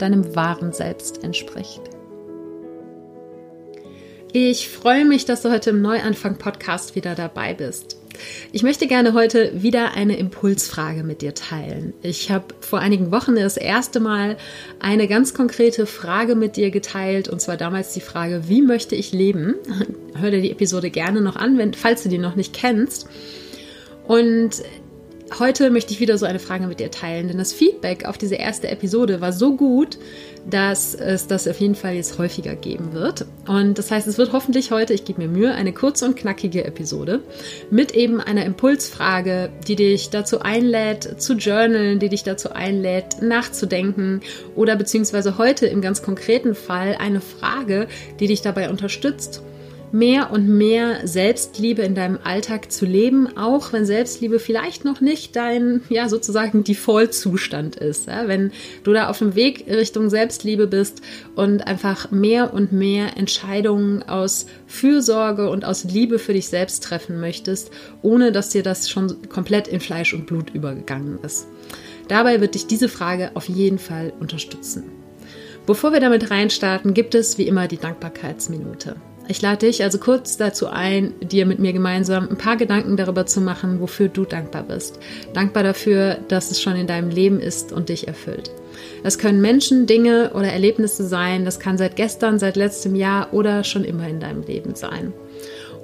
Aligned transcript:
deinem 0.00 0.34
wahren 0.34 0.72
Selbst 0.72 1.22
entspricht. 1.24 1.82
Ich 4.32 4.68
freue 4.68 5.04
mich, 5.04 5.24
dass 5.24 5.42
du 5.42 5.50
heute 5.50 5.70
im 5.70 5.82
Neuanfang-Podcast 5.82 6.94
wieder 6.94 7.16
dabei 7.16 7.52
bist. 7.52 8.00
Ich 8.52 8.62
möchte 8.62 8.86
gerne 8.86 9.14
heute 9.14 9.62
wieder 9.62 9.94
eine 9.94 10.16
Impulsfrage 10.16 11.02
mit 11.02 11.22
dir 11.22 11.34
teilen. 11.34 11.94
Ich 12.02 12.30
habe 12.30 12.54
vor 12.60 12.78
einigen 12.78 13.10
Wochen 13.10 13.34
das 13.34 13.56
erste 13.56 13.98
Mal 13.98 14.36
eine 14.78 15.08
ganz 15.08 15.34
konkrete 15.34 15.86
Frage 15.86 16.36
mit 16.36 16.56
dir 16.56 16.70
geteilt 16.70 17.28
und 17.28 17.40
zwar 17.40 17.56
damals 17.56 17.92
die 17.92 18.00
Frage, 18.00 18.48
wie 18.48 18.62
möchte 18.62 18.94
ich 18.94 19.12
leben? 19.12 19.54
Hör 20.14 20.30
dir 20.30 20.42
die 20.42 20.52
Episode 20.52 20.90
gerne 20.90 21.20
noch 21.20 21.36
an, 21.36 21.58
wenn, 21.58 21.74
falls 21.74 22.02
du 22.02 22.08
die 22.08 22.18
noch 22.18 22.36
nicht 22.36 22.52
kennst. 22.52 23.08
Und 24.06 24.62
heute 25.38 25.70
möchte 25.70 25.92
ich 25.92 26.00
wieder 26.00 26.18
so 26.18 26.26
eine 26.26 26.38
Frage 26.38 26.66
mit 26.66 26.80
dir 26.80 26.90
teilen, 26.90 27.28
denn 27.28 27.38
das 27.38 27.52
Feedback 27.52 28.04
auf 28.04 28.18
diese 28.18 28.34
erste 28.34 28.68
Episode 28.68 29.20
war 29.20 29.32
so 29.32 29.56
gut, 29.56 29.98
dass 30.48 30.94
es 30.94 31.26
das 31.26 31.46
auf 31.46 31.60
jeden 31.60 31.74
Fall 31.74 31.94
jetzt 31.94 32.18
häufiger 32.18 32.56
geben 32.56 32.92
wird. 32.92 33.26
Und 33.46 33.78
das 33.78 33.90
heißt, 33.90 34.06
es 34.06 34.18
wird 34.18 34.32
hoffentlich 34.32 34.70
heute, 34.70 34.94
ich 34.94 35.04
gebe 35.04 35.22
mir 35.22 35.28
Mühe, 35.28 35.54
eine 35.54 35.72
kurze 35.72 36.06
und 36.06 36.16
knackige 36.16 36.64
Episode 36.64 37.20
mit 37.70 37.92
eben 37.92 38.20
einer 38.20 38.44
Impulsfrage, 38.44 39.50
die 39.68 39.76
dich 39.76 40.10
dazu 40.10 40.40
einlädt, 40.40 41.20
zu 41.20 41.34
journalen, 41.34 41.98
die 41.98 42.08
dich 42.08 42.22
dazu 42.22 42.52
einlädt, 42.52 43.22
nachzudenken 43.22 44.20
oder 44.56 44.76
beziehungsweise 44.76 45.38
heute 45.38 45.66
im 45.66 45.80
ganz 45.80 46.02
konkreten 46.02 46.54
Fall 46.54 46.96
eine 46.98 47.20
Frage, 47.20 47.86
die 48.18 48.26
dich 48.26 48.42
dabei 48.42 48.70
unterstützt, 48.70 49.42
mehr 49.92 50.30
und 50.30 50.48
mehr 50.48 51.06
Selbstliebe 51.06 51.82
in 51.82 51.94
deinem 51.94 52.18
Alltag 52.22 52.70
zu 52.70 52.86
leben, 52.86 53.36
auch 53.36 53.72
wenn 53.72 53.84
Selbstliebe 53.84 54.38
vielleicht 54.38 54.84
noch 54.84 55.00
nicht 55.00 55.36
dein, 55.36 55.82
ja, 55.88 56.08
sozusagen 56.08 56.64
Default-Zustand 56.64 57.76
ist. 57.76 58.06
Ja? 58.06 58.28
Wenn 58.28 58.52
du 58.84 58.92
da 58.92 59.08
auf 59.08 59.18
dem 59.18 59.34
Weg 59.34 59.66
Richtung 59.68 60.10
Selbstliebe 60.10 60.66
bist 60.66 61.02
und 61.34 61.66
einfach 61.66 62.10
mehr 62.10 62.54
und 62.54 62.72
mehr 62.72 63.16
Entscheidungen 63.16 64.02
aus 64.02 64.46
Fürsorge 64.66 65.50
und 65.50 65.64
aus 65.64 65.84
Liebe 65.84 66.18
für 66.18 66.32
dich 66.32 66.48
selbst 66.48 66.84
treffen 66.84 67.20
möchtest, 67.20 67.70
ohne 68.02 68.32
dass 68.32 68.50
dir 68.50 68.62
das 68.62 68.88
schon 68.88 69.28
komplett 69.28 69.68
in 69.68 69.80
Fleisch 69.80 70.14
und 70.14 70.26
Blut 70.26 70.50
übergegangen 70.54 71.18
ist. 71.22 71.46
Dabei 72.08 72.40
wird 72.40 72.54
dich 72.54 72.66
diese 72.66 72.88
Frage 72.88 73.30
auf 73.34 73.48
jeden 73.48 73.78
Fall 73.78 74.12
unterstützen. 74.18 74.84
Bevor 75.66 75.92
wir 75.92 76.00
damit 76.00 76.30
reinstarten, 76.30 76.94
gibt 76.94 77.14
es 77.14 77.38
wie 77.38 77.46
immer 77.46 77.68
die 77.68 77.76
Dankbarkeitsminute. 77.76 78.96
Ich 79.30 79.40
lade 79.42 79.64
dich 79.64 79.84
also 79.84 79.98
kurz 79.98 80.38
dazu 80.38 80.66
ein, 80.66 81.14
dir 81.20 81.46
mit 81.46 81.60
mir 81.60 81.72
gemeinsam 81.72 82.28
ein 82.28 82.36
paar 82.36 82.56
Gedanken 82.56 82.96
darüber 82.96 83.26
zu 83.26 83.40
machen, 83.40 83.78
wofür 83.78 84.08
du 84.08 84.24
dankbar 84.24 84.64
bist. 84.64 84.98
Dankbar 85.34 85.62
dafür, 85.62 86.18
dass 86.26 86.50
es 86.50 86.60
schon 86.60 86.74
in 86.74 86.88
deinem 86.88 87.10
Leben 87.10 87.38
ist 87.38 87.70
und 87.70 87.90
dich 87.90 88.08
erfüllt. 88.08 88.50
Das 89.04 89.18
können 89.18 89.40
Menschen, 89.40 89.86
Dinge 89.86 90.32
oder 90.34 90.48
Erlebnisse 90.48 91.06
sein. 91.06 91.44
Das 91.44 91.60
kann 91.60 91.78
seit 91.78 91.94
gestern, 91.94 92.40
seit 92.40 92.56
letztem 92.56 92.96
Jahr 92.96 93.32
oder 93.32 93.62
schon 93.62 93.84
immer 93.84 94.08
in 94.08 94.18
deinem 94.18 94.42
Leben 94.42 94.74
sein. 94.74 95.12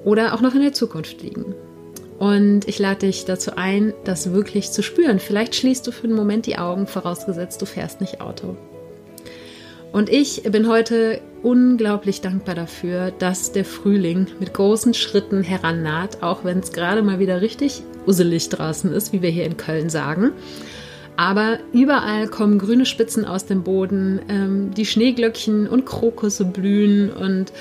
Oder 0.05 0.35
auch 0.35 0.41
noch 0.41 0.57
in 0.57 0.63
der 0.63 0.73
Zukunft 0.73 1.23
liegen. 1.23 1.55
Und 2.19 2.67
ich 2.67 2.81
lade 2.81 3.07
dich 3.07 3.27
dazu 3.27 3.53
ein, 3.55 3.95
das 4.03 4.33
wirklich 4.33 4.73
zu 4.73 4.83
spüren. 4.83 5.21
Vielleicht 5.21 5.55
schließt 5.55 5.87
du 5.87 5.93
für 5.93 6.09
einen 6.09 6.17
Moment 6.17 6.47
die 6.47 6.59
Augen, 6.59 6.89
vorausgesetzt 6.89 7.63
du 7.63 7.67
fährst 7.67 8.01
nicht 8.01 8.21
Auto. 8.21 8.57
Und 9.93 10.09
ich 10.09 10.43
bin 10.43 10.69
heute 10.69 11.21
unglaublich 11.43 12.21
dankbar 12.21 12.55
dafür, 12.55 13.13
dass 13.13 13.53
der 13.53 13.65
Frühling 13.65 14.27
mit 14.41 14.53
großen 14.53 14.95
Schritten 14.95 15.43
herannaht, 15.43 16.23
auch 16.23 16.45
wenn 16.45 16.59
es 16.59 16.73
gerade 16.73 17.03
mal 17.03 17.19
wieder 17.19 17.41
richtig 17.41 17.83
usselig 18.07 18.49
draußen 18.49 18.93
ist, 18.93 19.13
wie 19.13 19.23
wir 19.23 19.31
hier 19.31 19.45
in 19.45 19.57
Köln 19.57 19.89
sagen. 19.89 20.33
Aber 21.17 21.59
überall 21.73 22.29
kommen 22.29 22.59
grüne 22.59 22.85
Spitzen 22.85 23.25
aus 23.25 23.47
dem 23.47 23.63
Boden, 23.63 24.21
ähm, 24.29 24.71
die 24.75 24.85
Schneeglöckchen 24.85 25.67
und 25.67 25.87
Krokusse 25.87 26.45
blühen 26.45 27.11
und 27.11 27.53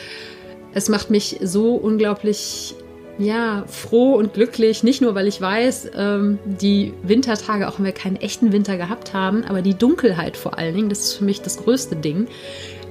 es 0.73 0.89
macht 0.89 1.09
mich 1.09 1.39
so 1.41 1.75
unglaublich 1.75 2.75
ja, 3.17 3.63
froh 3.67 4.15
und 4.15 4.33
glücklich. 4.33 4.83
Nicht 4.83 5.01
nur, 5.01 5.15
weil 5.15 5.27
ich 5.27 5.39
weiß, 5.39 5.91
ähm, 5.95 6.37
die 6.45 6.93
Wintertage, 7.03 7.67
auch 7.67 7.77
wenn 7.77 7.85
wir 7.85 7.91
keinen 7.93 8.17
echten 8.17 8.51
Winter 8.51 8.77
gehabt 8.77 9.13
haben, 9.13 9.43
aber 9.45 9.61
die 9.61 9.73
Dunkelheit 9.73 10.35
vor 10.37 10.57
allen 10.57 10.75
Dingen, 10.75 10.89
das 10.89 10.99
ist 10.99 11.13
für 11.13 11.23
mich 11.23 11.41
das 11.41 11.57
größte 11.57 11.95
Ding. 11.95 12.27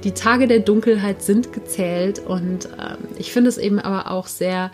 Die 0.03 0.11
Tage 0.11 0.47
der 0.47 0.59
Dunkelheit 0.59 1.21
sind 1.21 1.53
gezählt 1.53 2.19
und 2.19 2.65
ähm, 2.79 2.97
ich 3.17 3.31
finde 3.31 3.49
es 3.49 3.57
eben 3.57 3.79
aber 3.79 4.11
auch 4.11 4.27
sehr 4.27 4.71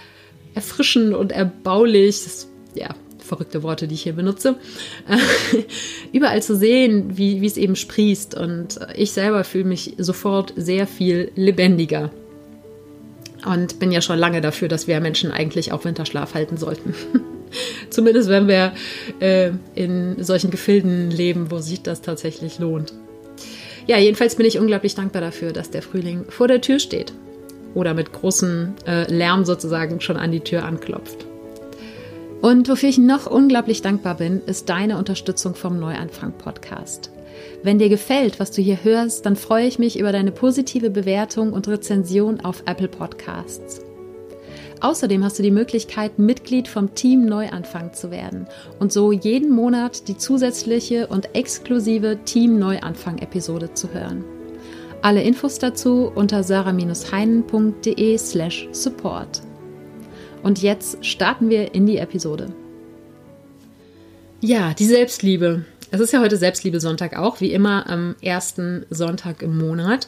erfrischend 0.53 1.13
und 1.13 1.31
erbaulich. 1.31 2.23
Das, 2.23 2.47
ja, 2.75 2.89
verrückte 3.19 3.63
Worte, 3.63 3.88
die 3.88 3.95
ich 3.95 4.03
hier 4.03 4.13
benutze, 4.13 4.56
überall 6.12 6.41
zu 6.41 6.56
sehen, 6.56 7.18
wie, 7.18 7.41
wie 7.41 7.45
es 7.45 7.57
eben 7.57 7.75
sprießt. 7.75 8.35
Und 8.35 8.79
ich 8.95 9.12
selber 9.12 9.44
fühle 9.44 9.66
mich 9.66 9.95
sofort 9.97 10.53
sehr 10.56 10.88
viel 10.88 11.31
lebendiger 11.35 12.12
und 13.46 13.79
bin 13.79 13.91
ja 13.91 14.02
schon 14.02 14.19
lange 14.19 14.41
dafür, 14.41 14.68
dass 14.68 14.88
wir 14.88 15.00
Menschen 15.00 15.31
eigentlich 15.31 15.72
auch 15.72 15.85
Winterschlaf 15.85 16.34
halten 16.34 16.57
sollten. 16.57 16.94
Zumindest 17.90 18.29
wenn 18.29 18.47
wir 18.47 18.74
äh, 19.19 19.52
in 19.75 20.24
solchen 20.24 20.52
Gefilden 20.52 21.12
leben, 21.12 21.51
wo 21.51 21.59
sich 21.59 21.81
das 21.81 22.01
tatsächlich 22.01 22.59
lohnt. 22.59 22.94
Ja, 23.88 23.97
jedenfalls 23.97 24.35
bin 24.35 24.46
ich 24.46 24.59
unglaublich 24.59 24.96
dankbar 24.96 25.22
dafür, 25.22 25.51
dass 25.51 25.72
der 25.72 25.81
Frühling 25.81 26.25
vor 26.30 26.47
der 26.47 26.62
Tür 26.62 26.80
steht 26.80 27.13
oder 27.74 27.94
mit 27.94 28.12
großem 28.13 28.74
äh, 28.85 29.12
Lärm 29.12 29.46
sozusagen 29.46 30.01
schon 30.01 30.18
an 30.18 30.31
die 30.31 30.41
Tür 30.41 30.66
anklopft. 30.66 31.25
Und 32.41 32.68
wofür 32.69 32.90
ich 32.90 32.97
noch 32.97 33.28
unglaublich 33.28 33.81
dankbar 33.81 34.18
bin, 34.18 34.41
ist 34.46 34.69
deine 34.69 34.97
Unterstützung 34.97 35.56
vom 35.56 35.80
Neuanfang 35.80 36.34
Podcast. 36.34 37.12
Wenn 37.63 37.77
dir 37.77 37.89
gefällt, 37.89 38.39
was 38.39 38.51
du 38.51 38.61
hier 38.61 38.83
hörst, 38.83 39.25
dann 39.25 39.35
freue 39.35 39.67
ich 39.67 39.77
mich 39.77 39.99
über 39.99 40.11
deine 40.11 40.31
positive 40.31 40.89
Bewertung 40.89 41.53
und 41.53 41.67
Rezension 41.67 42.39
auf 42.39 42.63
Apple 42.66 42.88
Podcasts. 42.88 43.81
Außerdem 44.79 45.23
hast 45.23 45.38
du 45.38 45.44
die 45.44 45.51
Möglichkeit, 45.51 46.17
Mitglied 46.17 46.67
vom 46.67 46.95
Team 46.95 47.25
Neuanfang 47.25 47.94
zu 47.94 48.09
werden 48.09 48.47
und 48.79 48.91
so 48.91 49.11
jeden 49.11 49.51
Monat 49.51 50.07
die 50.07 50.17
zusätzliche 50.17 51.05
und 51.05 51.35
exklusive 51.35 52.17
Team 52.25 52.57
Neuanfang-Episode 52.57 53.75
zu 53.75 53.94
hören. 53.94 54.23
Alle 55.03 55.21
Infos 55.21 55.59
dazu 55.59 56.11
unter 56.13 56.41
sarah-heinen.de 56.41 58.17
slash 58.17 58.67
support. 58.71 59.41
Und 60.41 60.63
jetzt 60.63 61.05
starten 61.05 61.51
wir 61.51 61.75
in 61.75 61.85
die 61.85 61.97
Episode. 61.97 62.47
Ja, 64.39 64.73
die 64.73 64.85
Selbstliebe. 64.85 65.66
Es 65.91 66.00
ist 66.00 66.13
ja 66.13 66.22
heute 66.22 66.38
Selbstliebe-Sonntag 66.38 67.18
auch, 67.18 67.41
wie 67.41 67.52
immer 67.52 67.90
am 67.90 68.16
ersten 68.22 68.85
Sonntag 68.90 69.41
im 69.41 69.57
Monat. 69.57 70.07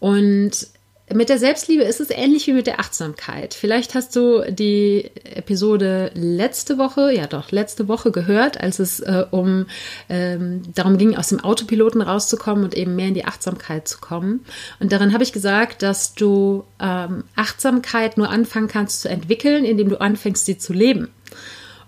Und 0.00 0.66
mit 1.14 1.28
der 1.28 1.38
Selbstliebe 1.38 1.84
ist 1.84 2.00
es 2.00 2.10
ähnlich 2.10 2.48
wie 2.48 2.52
mit 2.52 2.66
der 2.66 2.80
Achtsamkeit. 2.80 3.54
Vielleicht 3.54 3.94
hast 3.94 4.16
du 4.16 4.42
die 4.50 5.08
Episode 5.22 6.10
letzte 6.14 6.78
Woche, 6.78 7.12
ja 7.14 7.28
doch, 7.28 7.52
letzte 7.52 7.86
Woche 7.86 8.10
gehört, 8.10 8.60
als 8.60 8.80
es 8.80 8.98
äh, 8.98 9.24
um 9.30 9.66
ähm, 10.08 10.62
darum 10.74 10.98
ging, 10.98 11.16
aus 11.16 11.28
dem 11.28 11.44
Autopiloten 11.44 12.02
rauszukommen 12.02 12.64
und 12.64 12.76
eben 12.76 12.96
mehr 12.96 13.08
in 13.08 13.14
die 13.14 13.24
Achtsamkeit 13.24 13.86
zu 13.86 13.98
kommen. 13.98 14.44
Und 14.80 14.90
darin 14.90 15.12
habe 15.12 15.22
ich 15.22 15.32
gesagt, 15.32 15.82
dass 15.82 16.14
du 16.14 16.64
ähm, 16.80 17.22
Achtsamkeit 17.36 18.18
nur 18.18 18.30
anfangen 18.30 18.68
kannst 18.68 19.02
zu 19.02 19.08
entwickeln, 19.08 19.64
indem 19.64 19.90
du 19.90 20.00
anfängst, 20.00 20.44
sie 20.44 20.58
zu 20.58 20.72
leben. 20.72 21.08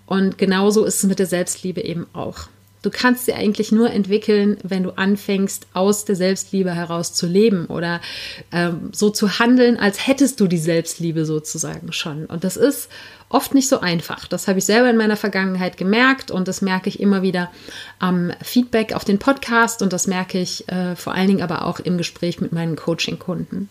Und 0.05 0.37
genauso 0.37 0.85
ist 0.85 1.03
es 1.03 1.09
mit 1.09 1.19
der 1.19 1.27
Selbstliebe 1.27 1.81
eben 1.81 2.07
auch. 2.13 2.47
Du 2.81 2.89
kannst 2.89 3.25
sie 3.25 3.33
eigentlich 3.33 3.71
nur 3.71 3.91
entwickeln, 3.91 4.57
wenn 4.63 4.83
du 4.83 4.91
anfängst, 4.91 5.67
aus 5.73 6.05
der 6.05 6.15
Selbstliebe 6.15 6.73
heraus 6.73 7.13
zu 7.13 7.27
leben 7.27 7.67
oder 7.67 8.01
ähm, 8.51 8.89
so 8.91 9.09
zu 9.09 9.39
handeln, 9.39 9.77
als 9.77 10.07
hättest 10.07 10.39
du 10.39 10.47
die 10.47 10.57
Selbstliebe 10.57 11.25
sozusagen 11.25 11.93
schon. 11.93 12.25
Und 12.25 12.43
das 12.43 12.57
ist 12.57 12.89
oft 13.29 13.53
nicht 13.53 13.69
so 13.69 13.79
einfach. 13.79 14.27
Das 14.27 14.47
habe 14.47 14.59
ich 14.59 14.65
selber 14.65 14.89
in 14.89 14.97
meiner 14.97 15.15
Vergangenheit 15.15 15.77
gemerkt 15.77 16.31
und 16.31 16.47
das 16.47 16.61
merke 16.61 16.89
ich 16.89 16.99
immer 16.99 17.21
wieder 17.21 17.51
am 17.99 18.31
Feedback 18.41 18.93
auf 18.93 19.05
den 19.05 19.19
Podcast 19.19 19.81
und 19.81 19.93
das 19.93 20.07
merke 20.07 20.39
ich 20.39 20.67
äh, 20.69 20.95
vor 20.95 21.13
allen 21.13 21.27
Dingen 21.27 21.41
aber 21.41 21.65
auch 21.65 21.79
im 21.79 21.97
Gespräch 21.97 22.41
mit 22.41 22.51
meinen 22.51 22.75
Coaching-Kunden. 22.75 23.69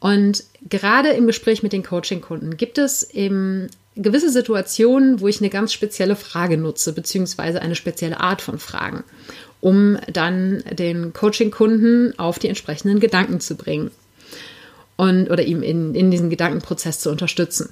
Und 0.00 0.44
gerade 0.68 1.10
im 1.10 1.26
Gespräch 1.26 1.62
mit 1.62 1.72
den 1.72 1.82
Coaching-Kunden 1.82 2.56
gibt 2.56 2.78
es 2.78 3.10
eben 3.10 3.68
gewisse 4.02 4.30
Situationen, 4.30 5.20
wo 5.20 5.28
ich 5.28 5.40
eine 5.40 5.50
ganz 5.50 5.72
spezielle 5.72 6.16
Frage 6.16 6.56
nutze, 6.56 6.92
beziehungsweise 6.92 7.60
eine 7.60 7.74
spezielle 7.74 8.20
Art 8.20 8.40
von 8.40 8.58
Fragen. 8.58 9.04
um 9.60 9.98
dann 10.12 10.62
den 10.70 11.12
Coaching-Kunden 11.12 12.18
auf 12.18 12.38
die 12.38 12.48
entsprechenden 12.48 13.00
Gedanken 13.00 13.40
zu 13.40 13.56
bringen 13.56 13.90
und 14.96 15.30
oder 15.30 15.42
ihm 15.42 15.62
in, 15.62 15.94
in 15.94 16.10
diesen 16.10 16.30
Gedankenprozess 16.30 17.00
zu 17.00 17.10
unterstützen. 17.10 17.70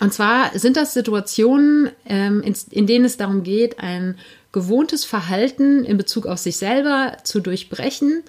Und 0.00 0.12
zwar 0.12 0.56
sind 0.56 0.76
das 0.76 0.94
Situationen, 0.94 1.90
ähm, 2.06 2.42
in, 2.42 2.54
in 2.70 2.86
denen 2.86 3.04
es 3.04 3.16
darum 3.16 3.42
geht, 3.42 3.80
ein 3.80 4.16
gewohntes 4.52 5.04
Verhalten 5.04 5.84
in 5.84 5.96
Bezug 5.96 6.26
auf 6.26 6.38
sich 6.38 6.56
selber 6.56 7.16
zu 7.24 7.40
durchbrechen 7.40 8.22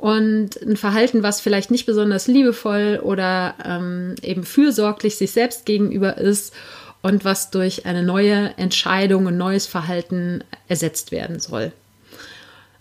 und 0.00 0.56
ein 0.62 0.76
Verhalten, 0.76 1.22
was 1.22 1.40
vielleicht 1.40 1.70
nicht 1.70 1.84
besonders 1.84 2.26
liebevoll 2.26 3.00
oder 3.02 3.54
ähm, 3.64 4.14
eben 4.22 4.44
fürsorglich 4.44 5.16
sich 5.16 5.32
selbst 5.32 5.66
gegenüber 5.66 6.16
ist 6.16 6.54
und 7.02 7.24
was 7.24 7.50
durch 7.50 7.84
eine 7.84 8.02
neue 8.02 8.54
Entscheidung, 8.56 9.28
ein 9.28 9.36
neues 9.36 9.66
Verhalten 9.66 10.42
ersetzt 10.68 11.12
werden 11.12 11.38
soll. 11.38 11.72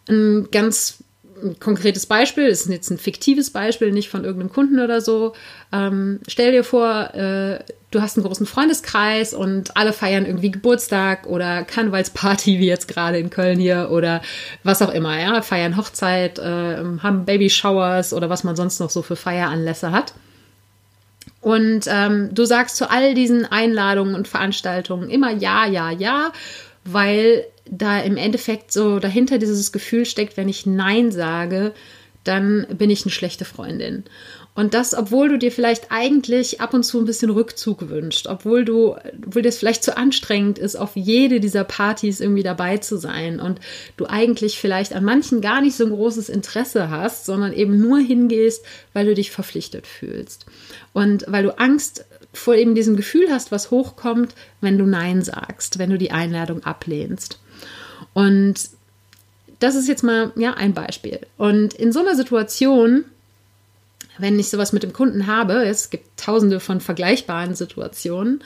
Ein 0.08 0.48
ganz 0.52 1.04
konkretes 1.60 2.06
Beispiel, 2.06 2.48
ist 2.48 2.70
jetzt 2.70 2.90
ein 2.90 2.98
fiktives 2.98 3.50
Beispiel, 3.50 3.92
nicht 3.92 4.10
von 4.10 4.24
irgendeinem 4.24 4.52
Kunden 4.52 4.80
oder 4.80 5.02
so. 5.02 5.34
Ähm, 5.72 6.20
stell 6.28 6.52
dir 6.52 6.64
vor, 6.64 7.14
äh, 7.14 7.60
du 7.92 8.02
hast 8.02 8.18
einen 8.18 8.26
großen 8.26 8.46
Freundeskreis 8.46 9.34
und 9.34 9.76
alle 9.76 9.94
feiern 9.94 10.26
irgendwie 10.26 10.52
Geburtstag 10.52 11.26
oder 11.26 11.64
Karnevalsparty, 11.64 12.60
wie 12.60 12.68
jetzt 12.68 12.88
gerade 12.88 13.18
in 13.18 13.30
Köln 13.30 13.60
hier 13.60 13.90
oder 13.92 14.22
was 14.64 14.82
auch 14.82 14.94
immer, 14.94 15.20
ja, 15.20 15.42
feiern 15.42 15.78
Hochzeit, 15.78 16.40
äh, 16.40 16.78
haben 17.02 17.26
Baby-Showers 17.26 18.14
oder 18.14 18.30
was 18.30 18.44
man 18.44 18.56
sonst 18.56 18.80
noch 18.80 18.90
so 18.90 19.02
für 19.02 19.16
Feieranlässe 19.16 19.92
hat. 19.92 20.14
Und 21.42 21.86
ähm, 21.88 22.30
du 22.34 22.46
sagst 22.46 22.76
zu 22.76 22.90
all 22.90 23.14
diesen 23.14 23.46
Einladungen 23.46 24.14
und 24.14 24.28
Veranstaltungen 24.28 25.10
immer 25.10 25.32
ja, 25.32 25.66
ja, 25.66 25.90
ja, 25.90 26.32
weil 26.84 27.46
da 27.70 28.00
im 28.00 28.18
Endeffekt 28.18 28.72
so 28.72 29.00
dahinter 29.00 29.38
dieses 29.38 29.72
Gefühl 29.72 30.06
steckt, 30.06 30.38
wenn 30.38 30.50
ich 30.50 30.66
Nein 30.66 31.12
sage, 31.12 31.74
dann 32.24 32.68
bin 32.72 32.90
ich 32.90 33.04
eine 33.04 33.12
schlechte 33.12 33.46
Freundin. 33.46 34.04
Und 34.60 34.74
das, 34.74 34.94
obwohl 34.94 35.30
du 35.30 35.38
dir 35.38 35.54
vielleicht 35.54 35.90
eigentlich 35.90 36.60
ab 36.60 36.74
und 36.74 36.84
zu 36.84 37.00
ein 37.00 37.06
bisschen 37.06 37.30
Rückzug 37.30 37.88
wünscht, 37.88 38.28
obwohl 38.28 38.66
du, 38.66 38.94
obwohl 39.26 39.42
dir 39.42 39.48
es 39.48 39.58
vielleicht 39.58 39.86
zu 39.86 39.96
anstrengend 39.96 40.60
ist, 40.60 40.76
auf 40.76 40.98
jede 40.98 41.40
dieser 41.40 41.64
Partys 41.64 42.20
irgendwie 42.20 42.44
dabei 42.44 42.78
zu 42.78 42.98
sein 42.98 43.40
und 43.40 43.62
du 43.96 44.06
eigentlich 44.06 44.60
vielleicht 44.60 44.92
an 44.92 45.06
manchen 45.06 45.40
gar 45.40 45.62
nicht 45.62 45.78
so 45.78 45.86
ein 45.86 45.92
großes 45.92 46.28
Interesse 46.28 46.90
hast, 46.90 47.26
sondern 47.26 47.54
eben 47.54 47.80
nur 47.80 48.00
hingehst, 48.00 48.66
weil 48.92 49.06
du 49.06 49.16
dich 49.16 49.32
verpflichtet 49.32 49.88
fühlst. 49.88 50.46
Und 50.92 51.24
weil 51.30 51.44
du 51.44 51.58
Angst 51.58 52.04
vor 52.34 52.56
eben 52.56 52.76
diesem 52.76 52.98
Gefühl 52.98 53.28
hast, 53.32 53.54
was 53.54 53.72
hochkommt, 53.72 54.36
wenn 54.60 54.78
du 54.78 54.84
Nein 54.84 55.22
sagst, 55.22 55.80
wenn 55.80 55.90
du 55.90 55.98
die 55.98 56.12
Einladung 56.12 56.66
ablehnst. 56.66 57.40
Und 58.14 58.56
das 59.60 59.76
ist 59.76 59.88
jetzt 59.88 60.04
mal 60.04 60.34
ja 60.36 60.56
ein 60.56 60.74
Beispiel. 60.74 61.22
Und 61.38 61.76
in 61.76 61.94
so 61.94 62.02
einer 62.02 62.16
Situation, 62.16 63.06
wenn 64.20 64.40
ich 64.40 64.50
sowas 64.50 64.74
mit 64.74 64.84
dem 64.84 64.94
Kunden 64.94 65.28
habe, 65.28 65.66
es 65.66 65.90
gibt 65.90 66.20
tausende 66.20 66.60
von 66.60 66.82
vergleichbaren 66.82 67.56
Situationen, 67.56 68.44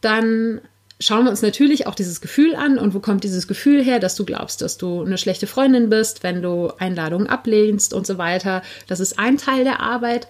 dann 0.00 0.60
schauen 1.00 1.24
wir 1.24 1.30
uns 1.30 1.42
natürlich 1.42 1.86
auch 1.86 1.94
dieses 1.94 2.20
Gefühl 2.20 2.56
an 2.56 2.78
und 2.78 2.94
wo 2.94 3.00
kommt 3.00 3.24
dieses 3.24 3.46
Gefühl 3.46 3.82
her, 3.82 4.00
dass 4.00 4.16
du 4.16 4.24
glaubst, 4.24 4.62
dass 4.62 4.78
du 4.78 5.02
eine 5.02 5.18
schlechte 5.18 5.46
Freundin 5.46 5.90
bist, 5.90 6.22
wenn 6.22 6.42
du 6.42 6.72
Einladungen 6.78 7.28
ablehnst 7.28 7.94
und 7.94 8.06
so 8.06 8.18
weiter. 8.18 8.62
Das 8.88 9.00
ist 9.00 9.18
ein 9.18 9.36
Teil 9.36 9.64
der 9.64 9.80
Arbeit 9.80 10.28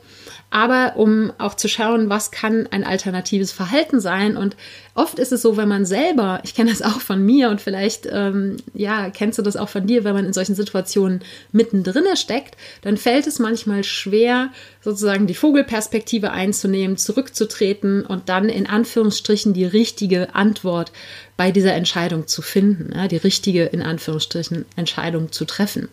aber 0.51 0.95
um 0.97 1.31
auch 1.37 1.55
zu 1.55 1.69
schauen, 1.69 2.09
was 2.09 2.31
kann 2.31 2.67
ein 2.71 2.83
alternatives 2.83 3.53
Verhalten 3.53 4.01
sein. 4.01 4.37
Und 4.37 4.57
oft 4.95 5.19
ist 5.19 5.31
es 5.31 5.43
so, 5.43 5.59
wenn 5.59 5.69
man 5.69 5.85
selber, 5.85 6.41
ich 6.43 6.55
kenne 6.55 6.71
das 6.71 6.81
auch 6.81 7.01
von 7.01 7.23
mir 7.23 7.51
und 7.51 7.61
vielleicht, 7.61 8.09
ähm, 8.11 8.57
ja, 8.73 9.11
kennst 9.11 9.39
du 9.39 9.43
das 9.43 9.57
auch 9.59 9.69
von 9.69 9.87
dir, 9.87 10.05
wenn 10.05 10.15
man 10.15 10.25
in 10.25 10.33
solchen 10.33 10.55
Situationen 10.55 11.21
mittendrin 11.53 12.05
steckt, 12.17 12.57
dann 12.81 12.97
fällt 12.97 13.27
es 13.27 13.39
manchmal 13.39 13.85
schwer, 13.85 14.49
sozusagen 14.81 15.27
die 15.27 15.35
Vogelperspektive 15.35 16.31
einzunehmen, 16.31 16.97
zurückzutreten 16.97 18.07
und 18.07 18.31
dann 18.31 18.49
in 18.49 18.67
Anführungsstrichen 18.67 19.53
die 19.53 19.67
richtige 19.67 20.35
Antwort 20.35 20.93
bei 21.37 21.51
dieser 21.51 21.75
Entscheidung 21.75 22.27
zu 22.27 22.41
finden, 22.41 22.93
ja, 22.95 23.07
die 23.07 23.17
richtige, 23.17 23.65
in 23.65 23.83
Anführungsstrichen, 23.83 24.65
Entscheidung 24.77 25.31
zu 25.31 25.45
treffen. 25.45 25.89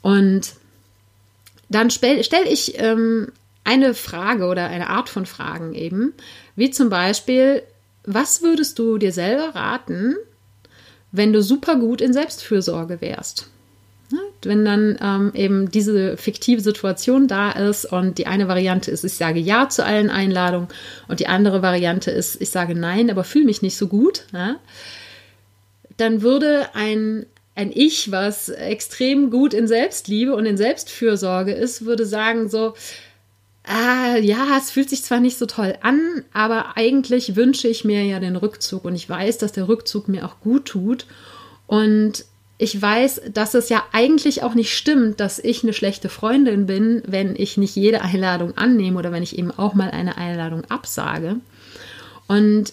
Und 0.00 0.52
dann 1.68 1.90
stelle 1.90 2.48
ich 2.48 2.80
ähm, 2.80 3.32
eine 3.68 3.92
Frage 3.92 4.46
oder 4.46 4.66
eine 4.68 4.88
Art 4.88 5.10
von 5.10 5.26
Fragen 5.26 5.74
eben, 5.74 6.14
wie 6.56 6.70
zum 6.70 6.88
Beispiel, 6.88 7.62
was 8.04 8.42
würdest 8.42 8.78
du 8.78 8.96
dir 8.96 9.12
selber 9.12 9.54
raten, 9.54 10.16
wenn 11.12 11.32
du 11.34 11.42
super 11.42 11.76
gut 11.76 12.00
in 12.00 12.12
Selbstfürsorge 12.12 13.00
wärst? 13.00 13.50
wenn 14.42 14.64
dann 14.64 14.96
ähm, 15.02 15.32
eben 15.34 15.70
diese 15.70 16.16
fiktive 16.16 16.62
Situation 16.62 17.28
da 17.28 17.50
ist 17.50 17.84
und 17.84 18.16
die 18.16 18.26
eine 18.26 18.48
Variante 18.48 18.90
ist, 18.90 19.04
ich 19.04 19.14
sage 19.14 19.38
Ja 19.38 19.68
zu 19.68 19.84
allen 19.84 20.08
Einladungen 20.08 20.68
und 21.08 21.20
die 21.20 21.26
andere 21.26 21.60
Variante 21.60 22.10
ist, 22.10 22.40
ich 22.40 22.48
sage 22.48 22.74
Nein, 22.74 23.10
aber 23.10 23.24
fühle 23.24 23.44
mich 23.44 23.60
nicht 23.60 23.76
so 23.76 23.86
gut, 23.86 24.24
ja? 24.32 24.56
dann 25.98 26.22
würde 26.22 26.68
ein, 26.74 27.26
ein 27.54 27.70
Ich, 27.74 28.10
was 28.10 28.48
extrem 28.48 29.30
gut 29.30 29.52
in 29.52 29.68
Selbstliebe 29.68 30.34
und 30.34 30.46
in 30.46 30.56
Selbstfürsorge 30.56 31.52
ist, 31.52 31.84
würde 31.84 32.06
sagen 32.06 32.48
so, 32.48 32.74
ah, 33.68 34.16
ja, 34.16 34.56
es 34.58 34.70
fühlt 34.70 34.90
sich 34.90 35.04
zwar 35.04 35.20
nicht 35.20 35.38
so 35.38 35.46
toll 35.46 35.76
an, 35.82 36.24
aber 36.32 36.76
eigentlich 36.76 37.36
wünsche 37.36 37.68
ich 37.68 37.84
mir 37.84 38.04
ja 38.04 38.18
den 38.18 38.36
Rückzug 38.36 38.84
und 38.84 38.94
ich 38.94 39.08
weiß, 39.08 39.38
dass 39.38 39.52
der 39.52 39.68
Rückzug 39.68 40.08
mir 40.08 40.24
auch 40.24 40.40
gut 40.40 40.66
tut 40.66 41.06
und 41.66 42.24
ich 42.60 42.80
weiß, 42.80 43.22
dass 43.32 43.54
es 43.54 43.68
ja 43.68 43.84
eigentlich 43.92 44.42
auch 44.42 44.54
nicht 44.54 44.76
stimmt, 44.76 45.20
dass 45.20 45.38
ich 45.38 45.62
eine 45.62 45.72
schlechte 45.72 46.08
Freundin 46.08 46.66
bin, 46.66 47.02
wenn 47.06 47.36
ich 47.36 47.56
nicht 47.56 47.76
jede 47.76 48.02
Einladung 48.02 48.56
annehme 48.56 48.98
oder 48.98 49.12
wenn 49.12 49.22
ich 49.22 49.38
eben 49.38 49.52
auch 49.52 49.74
mal 49.74 49.92
eine 49.92 50.16
Einladung 50.16 50.64
absage. 50.64 51.36
Und 52.26 52.72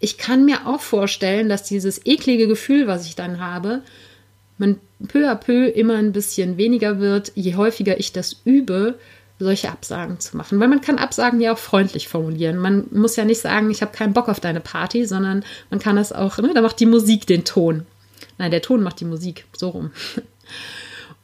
ich 0.00 0.18
kann 0.18 0.44
mir 0.44 0.66
auch 0.66 0.82
vorstellen, 0.82 1.48
dass 1.48 1.62
dieses 1.62 2.04
eklige 2.04 2.46
Gefühl, 2.46 2.86
was 2.86 3.06
ich 3.06 3.16
dann 3.16 3.40
habe, 3.40 3.80
man 4.58 4.78
peu 5.08 5.30
à 5.30 5.34
peu 5.34 5.66
immer 5.66 5.94
ein 5.94 6.12
bisschen 6.12 6.58
weniger 6.58 7.00
wird, 7.00 7.32
je 7.34 7.54
häufiger 7.56 7.98
ich 7.98 8.12
das 8.12 8.36
übe, 8.44 8.98
solche 9.38 9.70
Absagen 9.70 10.20
zu 10.20 10.36
machen. 10.36 10.60
Weil 10.60 10.68
man 10.68 10.80
kann 10.80 10.98
Absagen 10.98 11.40
ja 11.40 11.52
auch 11.52 11.58
freundlich 11.58 12.08
formulieren. 12.08 12.58
Man 12.58 12.86
muss 12.90 13.16
ja 13.16 13.24
nicht 13.24 13.40
sagen, 13.40 13.70
ich 13.70 13.82
habe 13.82 13.96
keinen 13.96 14.12
Bock 14.12 14.28
auf 14.28 14.40
deine 14.40 14.60
Party, 14.60 15.04
sondern 15.04 15.44
man 15.70 15.80
kann 15.80 15.96
das 15.96 16.12
auch, 16.12 16.38
ne, 16.38 16.52
da 16.54 16.60
macht 16.60 16.80
die 16.80 16.86
Musik 16.86 17.26
den 17.26 17.44
Ton. 17.44 17.86
Nein, 18.38 18.50
der 18.50 18.62
Ton 18.62 18.82
macht 18.82 19.00
die 19.00 19.04
Musik, 19.04 19.44
so 19.56 19.70
rum. 19.70 19.90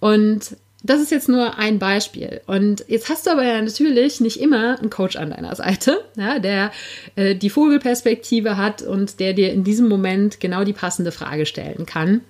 Und 0.01 0.57
das 0.83 1.01
ist 1.01 1.11
jetzt 1.11 1.29
nur 1.29 1.59
ein 1.59 1.79
Beispiel. 1.79 2.41
Und 2.47 2.85
jetzt 2.87 3.09
hast 3.09 3.27
du 3.27 3.31
aber 3.31 3.45
ja 3.45 3.61
natürlich 3.61 4.21
nicht 4.21 4.41
immer 4.41 4.79
einen 4.79 4.91
Coach 4.91 5.17
an 5.17 5.31
deiner 5.31 5.55
Seite, 5.57 6.05
ja, 6.17 6.39
der 6.39 6.71
äh, 7.17 7.35
die 7.35 7.51
Vogelperspektive 7.51 8.57
hat 8.57 8.83
und 8.83 9.21
der 9.21 9.33
dir 9.33 9.53
in 9.53 9.65
diesem 9.65 9.89
Moment 9.89 10.41
genau 10.41 10.65
die 10.65 10.73
passende 10.73 11.13
Frage 11.13 11.47
stellen 11.47 11.85
kann. 11.85 12.21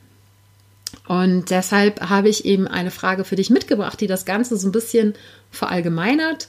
Und 1.07 1.51
deshalb 1.51 2.01
habe 2.01 2.29
ich 2.29 2.45
eben 2.45 2.67
eine 2.67 2.91
Frage 2.91 3.25
für 3.25 3.37
dich 3.37 3.51
mitgebracht, 3.51 4.01
die 4.01 4.07
das 4.07 4.25
Ganze 4.25 4.57
so 4.57 4.69
ein 4.69 4.73
bisschen 4.73 5.15
verallgemeinert 5.51 6.49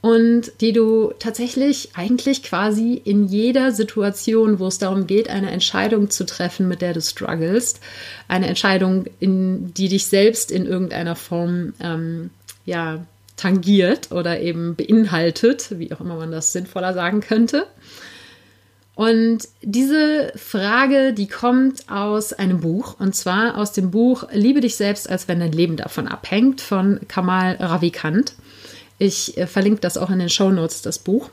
und 0.00 0.52
die 0.62 0.72
du 0.72 1.12
tatsächlich 1.18 1.90
eigentlich 1.94 2.42
quasi 2.42 2.94
in 3.04 3.26
jeder 3.26 3.72
Situation, 3.72 4.58
wo 4.58 4.66
es 4.66 4.78
darum 4.78 5.06
geht, 5.06 5.28
eine 5.28 5.50
Entscheidung 5.50 6.08
zu 6.08 6.24
treffen, 6.24 6.68
mit 6.68 6.80
der 6.80 6.94
du 6.94 7.02
struggles, 7.02 7.80
eine 8.26 8.46
Entscheidung, 8.46 9.04
in, 9.18 9.74
die 9.74 9.88
dich 9.88 10.06
selbst 10.06 10.50
in 10.50 10.64
irgendeiner 10.64 11.16
Form 11.16 11.74
ähm, 11.80 12.30
ja, 12.64 13.04
tangiert 13.36 14.10
oder 14.10 14.40
eben 14.40 14.74
beinhaltet, 14.74 15.78
wie 15.78 15.92
auch 15.92 16.00
immer 16.00 16.16
man 16.16 16.30
das 16.30 16.52
sinnvoller 16.52 16.94
sagen 16.94 17.20
könnte, 17.20 17.66
und 19.00 19.48
diese 19.62 20.30
Frage, 20.36 21.14
die 21.14 21.26
kommt 21.26 21.90
aus 21.90 22.34
einem 22.34 22.60
Buch, 22.60 23.00
und 23.00 23.16
zwar 23.16 23.56
aus 23.56 23.72
dem 23.72 23.90
Buch 23.90 24.24
Liebe 24.30 24.60
dich 24.60 24.76
selbst, 24.76 25.08
als 25.08 25.26
wenn 25.26 25.40
dein 25.40 25.52
Leben 25.52 25.78
davon 25.78 26.06
abhängt, 26.06 26.60
von 26.60 27.00
Kamal 27.08 27.56
Ravikant. 27.58 28.34
Ich 28.98 29.38
äh, 29.38 29.46
verlinke 29.46 29.80
das 29.80 29.96
auch 29.96 30.10
in 30.10 30.18
den 30.18 30.28
Show 30.28 30.50
Notes, 30.50 30.82
das 30.82 30.98
Buch. 30.98 31.30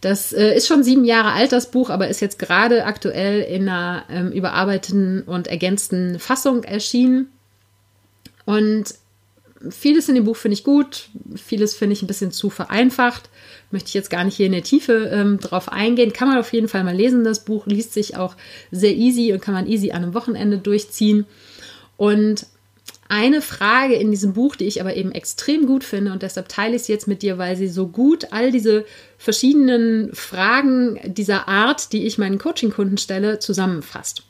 Das 0.00 0.32
äh, 0.32 0.54
ist 0.54 0.68
schon 0.68 0.84
sieben 0.84 1.04
Jahre 1.04 1.32
alt, 1.32 1.50
das 1.50 1.72
Buch, 1.72 1.90
aber 1.90 2.06
ist 2.06 2.20
jetzt 2.20 2.38
gerade 2.38 2.84
aktuell 2.84 3.40
in 3.40 3.68
einer 3.68 4.04
ähm, 4.08 4.30
überarbeiteten 4.30 5.22
und 5.22 5.48
ergänzten 5.48 6.20
Fassung 6.20 6.62
erschienen. 6.62 7.32
Und 8.44 8.94
vieles 9.70 10.08
in 10.08 10.14
dem 10.14 10.24
Buch 10.24 10.36
finde 10.36 10.54
ich 10.54 10.62
gut, 10.62 11.08
vieles 11.34 11.74
finde 11.74 11.94
ich 11.94 12.02
ein 12.02 12.06
bisschen 12.06 12.30
zu 12.30 12.48
vereinfacht. 12.48 13.28
Möchte 13.70 13.88
ich 13.88 13.94
jetzt 13.94 14.10
gar 14.10 14.24
nicht 14.24 14.36
hier 14.36 14.46
in 14.46 14.52
der 14.52 14.62
Tiefe 14.62 15.10
ähm, 15.12 15.38
drauf 15.38 15.70
eingehen. 15.70 16.12
Kann 16.12 16.28
man 16.28 16.38
auf 16.38 16.52
jeden 16.52 16.68
Fall 16.68 16.84
mal 16.84 16.94
lesen. 16.94 17.24
Das 17.24 17.44
Buch 17.44 17.66
liest 17.66 17.92
sich 17.92 18.16
auch 18.16 18.36
sehr 18.70 18.94
easy 18.94 19.32
und 19.32 19.40
kann 19.42 19.54
man 19.54 19.66
easy 19.66 19.90
an 19.90 20.02
einem 20.02 20.14
Wochenende 20.14 20.58
durchziehen. 20.58 21.26
Und 21.96 22.46
eine 23.08 23.40
Frage 23.40 23.94
in 23.94 24.10
diesem 24.10 24.32
Buch, 24.32 24.56
die 24.56 24.64
ich 24.64 24.80
aber 24.80 24.96
eben 24.96 25.12
extrem 25.12 25.66
gut 25.66 25.84
finde 25.84 26.12
und 26.12 26.22
deshalb 26.22 26.48
teile 26.48 26.74
ich 26.74 26.82
es 26.82 26.88
jetzt 26.88 27.06
mit 27.06 27.22
dir, 27.22 27.38
weil 27.38 27.56
sie 27.56 27.68
so 27.68 27.86
gut 27.86 28.32
all 28.32 28.50
diese 28.50 28.84
verschiedenen 29.16 30.12
Fragen 30.12 30.98
dieser 31.04 31.46
Art, 31.46 31.92
die 31.92 32.04
ich 32.06 32.18
meinen 32.18 32.38
Coaching-Kunden 32.38 32.98
stelle, 32.98 33.38
zusammenfasst. 33.38 34.24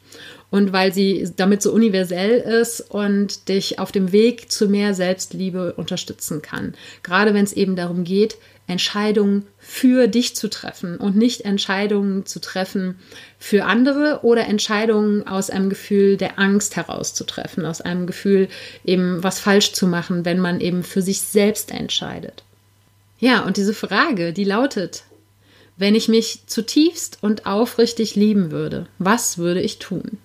und 0.49 0.73
weil 0.73 0.93
sie 0.95 1.29
damit 1.37 1.61
so 1.61 1.73
universell 1.73 2.39
ist 2.39 2.81
und 2.81 3.49
dich 3.49 3.79
auf 3.79 3.93
dem 3.93 4.13
Weg 4.13 4.51
zu 4.51 4.69
mehr 4.69 4.95
Selbstliebe 4.95 5.75
unterstützen 5.75 6.41
kann. 6.41 6.75
Gerade 7.03 7.35
wenn 7.35 7.45
es 7.45 7.53
eben 7.53 7.77
darum 7.77 8.05
geht, 8.05 8.39
Entscheidungen 8.67 9.47
für 9.59 10.09
dich 10.09 10.35
zu 10.35 10.49
treffen 10.49 10.97
und 10.97 11.17
nicht 11.17 11.43
Entscheidungen 11.43 12.27
zu 12.27 12.41
treffen 12.41 12.99
für 13.39 13.65
andere 13.65 14.21
oder 14.23 14.47
Entscheidungen 14.47 15.27
aus 15.27 15.51
einem 15.51 15.71
Gefühl 15.71 16.17
der 16.17 16.39
Angst 16.39 16.75
herauszutreffen, 16.75 17.65
aus 17.65 17.81
einem 17.81 18.07
Gefühl 18.07 18.49
eben 18.85 19.23
was 19.23 19.39
falsch 19.39 19.73
zu 19.73 19.87
machen, 19.87 20.25
wenn 20.25 20.41
man 20.41 20.61
eben 20.61 20.83
für 20.83 21.03
sich 21.03 21.21
selbst 21.21 21.71
entscheidet. 21.71 22.43
Ja, 23.19 23.45
und 23.45 23.57
diese 23.57 23.75
Frage, 23.75 24.33
die 24.33 24.45
lautet, 24.45 25.05
wenn 25.77 25.95
ich 25.95 26.09
mich 26.09 26.41
zutiefst 26.47 27.19
und 27.21 27.47
aufrichtig 27.47 28.15
lieben 28.17 28.51
würde, 28.51 28.87
was 28.99 29.39
würde 29.39 29.61
ich 29.61 29.79
tun? 29.79 30.19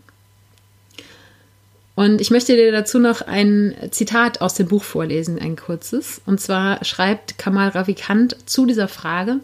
Und 1.95 2.21
ich 2.21 2.31
möchte 2.31 2.55
dir 2.55 2.71
dazu 2.71 2.99
noch 2.99 3.21
ein 3.21 3.75
Zitat 3.91 4.41
aus 4.41 4.53
dem 4.53 4.67
Buch 4.67 4.83
vorlesen, 4.83 5.39
ein 5.39 5.55
kurzes. 5.55 6.21
Und 6.25 6.39
zwar 6.39 6.83
schreibt 6.85 7.37
Kamal 7.37 7.69
Ravikant 7.69 8.37
zu 8.45 8.65
dieser 8.65 8.87
Frage, 8.87 9.39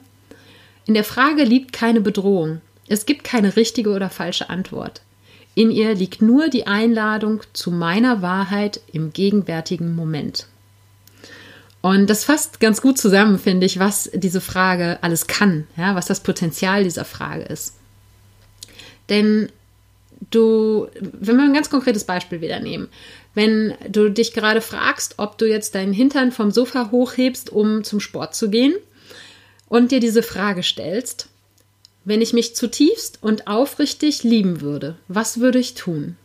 in 0.86 0.94
der 0.94 1.04
Frage 1.04 1.44
liegt 1.44 1.74
keine 1.74 2.00
Bedrohung. 2.00 2.62
Es 2.88 3.06
gibt 3.06 3.26
keine 3.26 3.58
richtige 3.58 3.90
oder 3.90 4.10
falsche 4.10 4.50
Antwort. 4.50 5.02
In 5.54 5.70
ihr 5.70 5.94
liegt 5.94 6.22
nur 6.22 6.48
die 6.48 6.66
Einladung 6.66 7.42
zu 7.52 7.72
meiner 7.72 8.22
Wahrheit 8.22 8.80
im 8.94 9.12
gegenwärtigen 9.12 9.96
Moment. 9.96 10.48
Und 11.82 12.10
das 12.10 12.24
fasst 12.24 12.60
ganz 12.60 12.82
gut 12.82 12.98
zusammen, 12.98 13.38
finde 13.38 13.66
ich, 13.66 13.80
was 13.80 14.10
diese 14.14 14.40
Frage 14.40 15.00
alles 15.02 15.28
kann, 15.28 15.68
ja, 15.76 15.96
was 15.96 16.06
das 16.06 16.22
Potenzial 16.22 16.84
dieser 16.84 17.06
Frage 17.06 17.44
ist. 17.44 17.76
Denn 19.10 19.50
du, 20.32 20.88
wenn 21.00 21.38
wir 21.38 21.44
ein 21.44 21.54
ganz 21.54 21.70
konkretes 21.70 22.04
Beispiel 22.04 22.42
wieder 22.42 22.60
nehmen, 22.60 22.88
wenn 23.34 23.76
du 23.90 24.10
dich 24.10 24.34
gerade 24.34 24.62
fragst, 24.62 25.16
ob 25.18 25.38
du 25.38 25.46
jetzt 25.46 25.76
deinen 25.76 25.94
Hintern 25.94 26.32
vom 26.32 26.52
Sofa 26.52 26.90
hochhebst, 26.92 27.52
um 27.52 27.84
zum 27.84 28.00
Sport 28.00 28.36
zu 28.36 28.50
gehen 28.50 28.74
und 29.70 29.92
dir 29.92 30.00
diese 30.00 30.24
Frage 30.24 30.64
stellst, 30.64 31.30
wenn 32.04 32.22
ich 32.22 32.34
mich 32.34 32.56
zutiefst 32.56 33.20
und 33.22 33.48
aufrichtig 33.48 34.24
lieben 34.24 34.62
würde, 34.62 34.96
was 35.08 35.40
würde 35.40 35.60
ich 35.60 35.74
tun? 35.74 36.16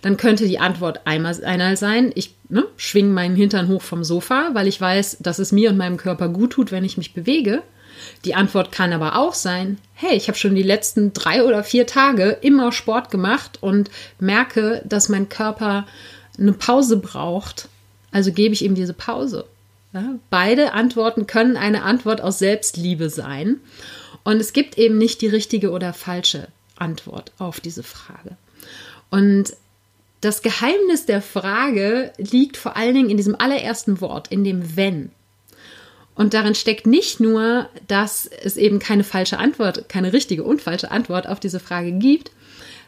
Dann 0.00 0.16
könnte 0.16 0.46
die 0.46 0.58
Antwort 0.58 1.06
einmal 1.06 1.44
einer 1.44 1.76
sein, 1.76 2.12
ich 2.14 2.34
ne, 2.48 2.66
schwinge 2.76 3.12
meinen 3.12 3.36
Hintern 3.36 3.68
hoch 3.68 3.82
vom 3.82 4.04
Sofa, 4.04 4.50
weil 4.52 4.68
ich 4.68 4.80
weiß, 4.80 5.18
dass 5.20 5.38
es 5.38 5.52
mir 5.52 5.70
und 5.70 5.76
meinem 5.76 5.96
Körper 5.96 6.28
gut 6.28 6.52
tut, 6.52 6.72
wenn 6.72 6.84
ich 6.84 6.98
mich 6.98 7.14
bewege. 7.14 7.62
Die 8.24 8.34
Antwort 8.34 8.72
kann 8.72 8.92
aber 8.92 9.16
auch 9.16 9.34
sein, 9.34 9.78
hey, 9.94 10.16
ich 10.16 10.28
habe 10.28 10.38
schon 10.38 10.54
die 10.54 10.62
letzten 10.62 11.12
drei 11.12 11.44
oder 11.44 11.64
vier 11.64 11.86
Tage 11.86 12.38
immer 12.40 12.72
Sport 12.72 13.10
gemacht 13.10 13.58
und 13.60 13.90
merke, 14.18 14.82
dass 14.84 15.08
mein 15.08 15.28
Körper 15.28 15.86
eine 16.38 16.52
Pause 16.52 16.96
braucht. 16.96 17.68
Also 18.10 18.32
gebe 18.32 18.54
ich 18.54 18.64
ihm 18.64 18.74
diese 18.74 18.94
Pause. 18.94 19.46
Ja, 19.92 20.14
beide 20.30 20.72
Antworten 20.72 21.26
können 21.26 21.56
eine 21.56 21.82
Antwort 21.82 22.20
aus 22.20 22.38
Selbstliebe 22.38 23.10
sein. 23.10 23.60
Und 24.24 24.40
es 24.40 24.52
gibt 24.52 24.78
eben 24.78 24.98
nicht 24.98 25.20
die 25.20 25.26
richtige 25.26 25.70
oder 25.70 25.92
falsche 25.92 26.48
Antwort 26.76 27.32
auf 27.38 27.60
diese 27.60 27.82
Frage. 27.82 28.36
Und 29.10 29.54
das 30.22 30.42
Geheimnis 30.42 31.04
der 31.04 31.20
Frage 31.20 32.12
liegt 32.16 32.56
vor 32.56 32.76
allen 32.76 32.94
Dingen 32.94 33.10
in 33.10 33.16
diesem 33.16 33.34
allerersten 33.34 34.00
Wort, 34.00 34.28
in 34.28 34.44
dem 34.44 34.76
wenn. 34.76 35.10
Und 36.14 36.34
darin 36.34 36.54
steckt 36.54 36.86
nicht 36.86 37.20
nur, 37.20 37.68
dass 37.88 38.26
es 38.26 38.56
eben 38.56 38.78
keine 38.78 39.04
falsche 39.04 39.38
Antwort, 39.38 39.88
keine 39.88 40.12
richtige 40.12 40.44
und 40.44 40.60
falsche 40.60 40.90
Antwort 40.90 41.26
auf 41.26 41.40
diese 41.40 41.60
Frage 41.60 41.92
gibt, 41.92 42.30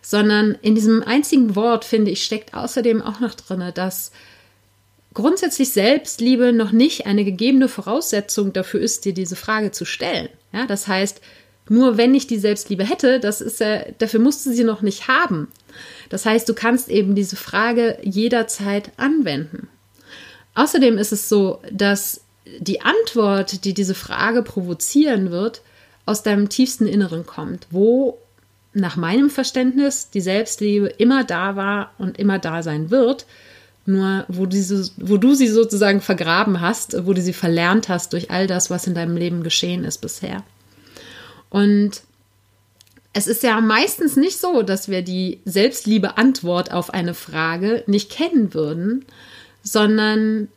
sondern 0.03 0.59
in 0.61 0.75
diesem 0.75 1.03
einzigen 1.03 1.57
Wort, 1.57 1.85
finde 1.85 2.11
ich, 2.11 2.25
steckt 2.25 2.53
außerdem 2.53 3.01
auch 3.01 3.21
noch 3.21 3.35
drin, 3.35 3.73
dass 3.75 4.13
grundsätzlich 5.15 5.71
Selbstliebe 5.71 6.53
noch 6.53 6.73
nicht 6.73 7.07
eine 7.07 7.25
gegebene 7.25 7.69
Voraussetzung 7.69 8.53
dafür 8.53 8.81
ist, 8.81 9.07
dir 9.07 9.15
diese 9.15 9.37
Frage 9.37 9.71
zu 9.71 9.87
stellen. 9.87 10.29
Ja, 10.53 10.67
das 10.67 10.87
heißt, 10.87 11.23
nur 11.69 11.97
wenn 11.97 12.15
ich 12.15 12.27
die 12.27 12.39
Selbstliebe 12.39 12.85
hätte, 12.85 13.21
das 13.21 13.41
ist 13.41 13.61
ja, 13.61 13.85
dafür 13.99 14.21
musst 14.21 14.45
du 14.45 14.53
sie 14.53 14.65
noch 14.65 14.83
nicht 14.83 15.09
haben. 15.09 15.49
Das 16.11 16.27
heißt, 16.27 16.47
du 16.49 16.55
kannst 16.55 16.91
eben 16.91 17.15
diese 17.15 17.37
Frage 17.37 17.97
jederzeit 18.03 18.91
anwenden. 18.99 19.69
Außerdem 20.55 20.99
ist 20.99 21.13
es 21.13 21.29
so, 21.29 21.63
dass 21.73 22.24
die 22.59 22.81
Antwort, 22.83 23.65
die 23.65 23.75
diese 23.75 23.95
Frage 23.95 24.43
provozieren 24.43 25.31
wird, 25.31 25.63
aus 26.07 26.23
deinem 26.23 26.49
tiefsten 26.49 26.87
Inneren 26.87 27.25
kommt, 27.25 27.67
wo 27.71 28.19
nach 28.75 28.97
meinem 28.97 29.31
Verständnis 29.31 30.11
die 30.11 30.21
Selbstliebe 30.21 30.87
immer 30.87 31.25
da 31.25 31.57
war 31.57 31.93
und 31.99 32.19
immer 32.19 32.39
da 32.39 32.63
sein 32.63 32.91
wird, 32.91 33.25
nur 33.87 34.25
wo, 34.29 34.47
diese, 34.47 34.91
wo 34.97 35.17
du 35.17 35.35
sie 35.35 35.49
sozusagen 35.49 36.01
vergraben 36.01 36.61
hast, 36.61 37.07
wo 37.07 37.13
du 37.13 37.23
sie 37.23 37.33
verlernt 37.33 37.89
hast 37.89 38.13
durch 38.13 38.31
all 38.31 38.47
das, 38.47 38.71
was 38.71 38.87
in 38.87 38.95
deinem 38.95 39.17
Leben 39.17 39.43
geschehen 39.43 39.85
ist 39.85 40.01
bisher. 40.01 40.43
Und 41.51 42.03
es 43.13 43.29
ist 43.29 43.43
ja 43.45 43.61
meistens 43.61 44.17
nicht 44.17 44.39
so, 44.39 44.63
dass 44.63 44.89
wir 44.89 45.03
die 45.03 45.41
Selbstliebe-Antwort 45.45 46.73
auf 46.73 46.93
eine 46.93 47.15
Frage 47.15 47.85
nicht 47.87 48.11
kennen 48.11 48.55
würden, 48.55 49.05
sondern 49.63 50.49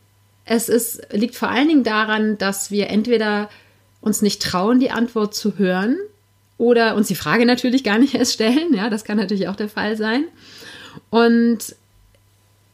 es 0.47 0.69
ist, 0.69 1.01
liegt 1.11 1.35
vor 1.35 1.49
allen 1.49 1.67
Dingen 1.67 1.83
daran, 1.83 2.37
dass 2.37 2.71
wir 2.71 2.89
entweder 2.89 3.49
uns 4.01 4.21
nicht 4.21 4.41
trauen, 4.41 4.79
die 4.79 4.91
Antwort 4.91 5.35
zu 5.35 5.57
hören 5.57 5.97
oder 6.57 6.95
uns 6.95 7.07
die 7.07 7.15
Frage 7.15 7.45
natürlich 7.45 7.83
gar 7.83 7.99
nicht 7.99 8.13
erst 8.15 8.33
stellen. 8.33 8.73
Ja, 8.73 8.89
das 8.89 9.03
kann 9.03 9.17
natürlich 9.17 9.47
auch 9.47 9.55
der 9.55 9.69
Fall 9.69 9.97
sein. 9.97 10.25
Und 11.09 11.75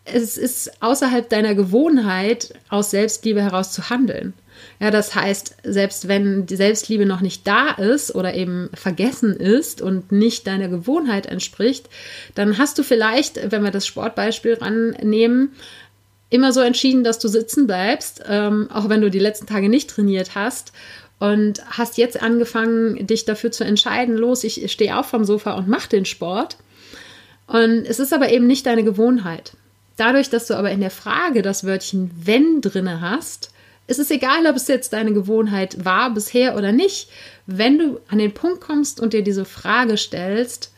es 0.06 0.38
ist 0.38 0.82
außerhalb 0.82 1.30
deiner 1.30 1.56
Gewohnheit, 1.56 2.54
aus 2.70 2.92
Selbstliebe 2.92 3.42
heraus 3.42 3.72
zu 3.72 3.90
handeln. 3.90 4.34
Ja, 4.80 4.92
das 4.92 5.16
heißt, 5.16 5.56
selbst 5.64 6.08
wenn 6.08 6.46
die 6.46 6.56
Selbstliebe 6.56 7.06
noch 7.06 7.22
nicht 7.22 7.48
da 7.48 7.72
ist 7.72 8.14
oder 8.14 8.34
eben 8.34 8.70
vergessen 8.74 9.36
ist 9.36 9.82
und 9.82 10.12
nicht 10.12 10.46
deiner 10.46 10.68
Gewohnheit 10.68 11.26
entspricht, 11.26 11.90
dann 12.36 12.58
hast 12.58 12.78
du 12.78 12.84
vielleicht, 12.84 13.52
wenn 13.52 13.64
wir 13.64 13.72
das 13.72 13.88
Sportbeispiel 13.88 14.56
rannehmen, 14.56 15.54
immer 16.34 16.52
so 16.52 16.62
entschieden, 16.62 17.04
dass 17.04 17.20
du 17.20 17.28
sitzen 17.28 17.68
bleibst, 17.68 18.24
ähm, 18.28 18.68
auch 18.72 18.90
wenn 18.90 19.02
du 19.02 19.12
die 19.12 19.20
letzten 19.20 19.46
Tage 19.46 19.70
nicht 19.70 19.90
trainiert 19.90 20.34
hast 20.34 20.74
und 21.20 21.64
hast 21.70 21.98
jetzt 21.98 22.22
angefangen, 22.22 23.06
dich 23.06 23.26
dafür 23.26 23.52
zu 23.52 23.64
entscheiden, 23.64 24.18
los, 24.18 24.44
ich 24.44 24.72
stehe 24.72 24.98
auf 24.98 25.06
vom 25.06 25.26
Sofa 25.26 25.54
und 25.54 25.68
mache 25.68 25.90
den 25.90 26.06
Sport. 26.06 26.58
Und 27.46 27.86
es 27.86 28.00
ist 28.00 28.14
aber 28.14 28.32
eben 28.32 28.48
nicht 28.48 28.66
deine 28.66 28.84
Gewohnheit. 28.84 29.54
Dadurch, 29.96 30.32
dass 30.32 30.48
du 30.48 30.56
aber 30.56 30.72
in 30.72 30.82
der 30.82 30.90
Frage 30.90 31.44
das 31.44 31.66
Wörtchen 31.66 32.10
wenn 32.24 32.62
drinne 32.62 33.00
hast, 33.00 33.52
ist 33.86 34.00
es 34.00 34.10
egal, 34.10 34.48
ob 34.48 34.56
es 34.56 34.68
jetzt 34.68 34.94
deine 34.94 35.14
Gewohnheit 35.14 35.86
war 35.86 36.12
bisher 36.16 36.58
oder 36.58 36.72
nicht. 36.72 37.10
Wenn 37.46 37.78
du 37.78 38.00
an 38.08 38.18
den 38.18 38.34
Punkt 38.34 38.60
kommst 38.60 39.00
und 39.00 39.14
dir 39.14 39.24
diese 39.24 39.46
Frage 39.46 39.98
stellst, 39.98 40.74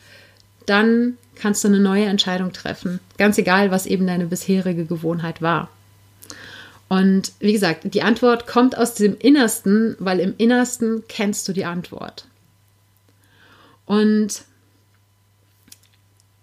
dann 0.66 1.18
kannst 1.36 1.64
du 1.64 1.68
eine 1.68 1.80
neue 1.80 2.06
Entscheidung 2.06 2.54
treffen. 2.54 3.00
Ganz 3.18 3.38
egal, 3.38 3.72
was 3.72 3.86
eben 3.86 4.08
deine 4.08 4.26
bisherige 4.26 4.86
Gewohnheit 4.86 5.42
war. 5.42 5.70
Und 6.88 7.32
wie 7.40 7.54
gesagt, 7.54 7.94
die 7.94 8.04
Antwort 8.04 8.48
kommt 8.48 8.78
aus 8.78 8.94
dem 8.94 9.18
Innersten, 9.18 9.96
weil 10.00 10.20
im 10.20 10.36
Innersten 10.38 11.04
kennst 11.08 11.48
du 11.48 11.54
die 11.54 11.66
Antwort. 11.66 12.26
Und 13.86 14.44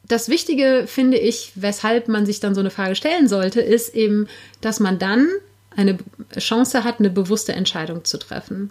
das 0.08 0.28
Wichtige 0.28 0.84
finde 0.87 1.18
ich, 1.18 1.52
weshalb 1.54 2.08
man 2.08 2.26
sich 2.26 2.40
dann 2.40 2.54
so 2.54 2.61
eine 2.61 2.70
Frage 2.70 2.96
stellen 2.96 3.28
sollte, 3.28 3.61
ist 3.61 3.94
eben, 3.94 4.28
dass 4.61 4.80
man 4.80 4.99
dann 4.99 5.28
eine 5.75 5.96
Chance 6.38 6.84
hat, 6.84 6.99
eine 6.99 7.11
bewusste 7.11 7.52
Entscheidung 7.52 8.04
zu 8.04 8.18
treffen. 8.18 8.70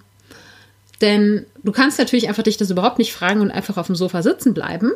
Denn 1.02 1.46
du 1.64 1.72
kannst 1.72 1.98
natürlich 1.98 2.28
einfach 2.28 2.44
dich 2.44 2.58
das 2.58 2.70
überhaupt 2.70 3.00
nicht 3.00 3.14
fragen 3.14 3.42
und 3.42 3.50
einfach 3.50 3.78
auf 3.78 3.88
dem 3.88 3.96
Sofa 3.96 4.22
sitzen 4.22 4.54
bleiben. 4.54 4.92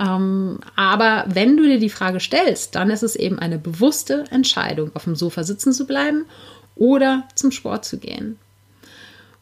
Ähm, 0.00 0.58
aber 0.76 1.24
wenn 1.28 1.56
du 1.56 1.64
dir 1.64 1.78
die 1.78 1.90
Frage 1.90 2.20
stellst, 2.20 2.74
dann 2.74 2.90
ist 2.90 3.02
es 3.02 3.16
eben 3.16 3.38
eine 3.38 3.58
bewusste 3.58 4.24
Entscheidung, 4.30 4.90
auf 4.94 5.04
dem 5.04 5.16
Sofa 5.16 5.42
sitzen 5.42 5.72
zu 5.72 5.86
bleiben 5.86 6.24
oder 6.76 7.24
zum 7.34 7.50
Sport 7.50 7.84
zu 7.84 7.98
gehen. 7.98 8.38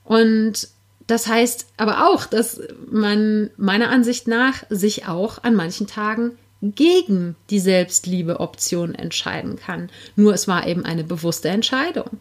Und 0.05 0.69
das 1.07 1.27
heißt 1.27 1.67
aber 1.77 2.09
auch, 2.09 2.27
dass 2.27 2.61
man 2.91 3.51
meiner 3.57 3.91
Ansicht 3.91 4.27
nach 4.27 4.65
sich 4.71 5.07
auch 5.07 5.45
an 5.45 5.55
manchen 5.55 5.87
Tagen 5.87 6.33
gegen 6.63 7.37
die 7.51 7.61
Selbstliebe-Option 7.61 8.95
entscheiden 8.95 9.57
kann. 9.57 9.91
Nur 10.17 10.35
es 10.35 10.49
war 10.49 10.67
eben 10.67 10.85
eine 10.85 11.05
bewusste 11.05 11.49
Entscheidung. 11.49 12.19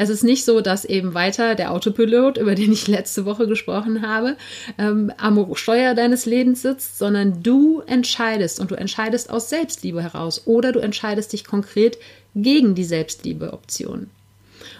Es 0.00 0.08
ist 0.08 0.24
nicht 0.24 0.46
so, 0.46 0.62
dass 0.62 0.86
eben 0.86 1.12
weiter 1.12 1.54
der 1.54 1.72
Autopilot, 1.72 2.38
über 2.38 2.54
den 2.54 2.72
ich 2.72 2.88
letzte 2.88 3.26
Woche 3.26 3.46
gesprochen 3.46 4.00
habe, 4.00 4.38
ähm, 4.78 5.12
am 5.18 5.54
Steuer 5.56 5.92
deines 5.92 6.24
Lebens 6.24 6.62
sitzt, 6.62 6.96
sondern 6.96 7.42
du 7.42 7.82
entscheidest 7.86 8.60
und 8.60 8.70
du 8.70 8.76
entscheidest 8.76 9.28
aus 9.28 9.50
Selbstliebe 9.50 10.02
heraus 10.02 10.46
oder 10.46 10.72
du 10.72 10.78
entscheidest 10.80 11.34
dich 11.34 11.44
konkret 11.44 11.98
gegen 12.34 12.74
die 12.74 12.84
Selbstliebe-Option. 12.84 14.08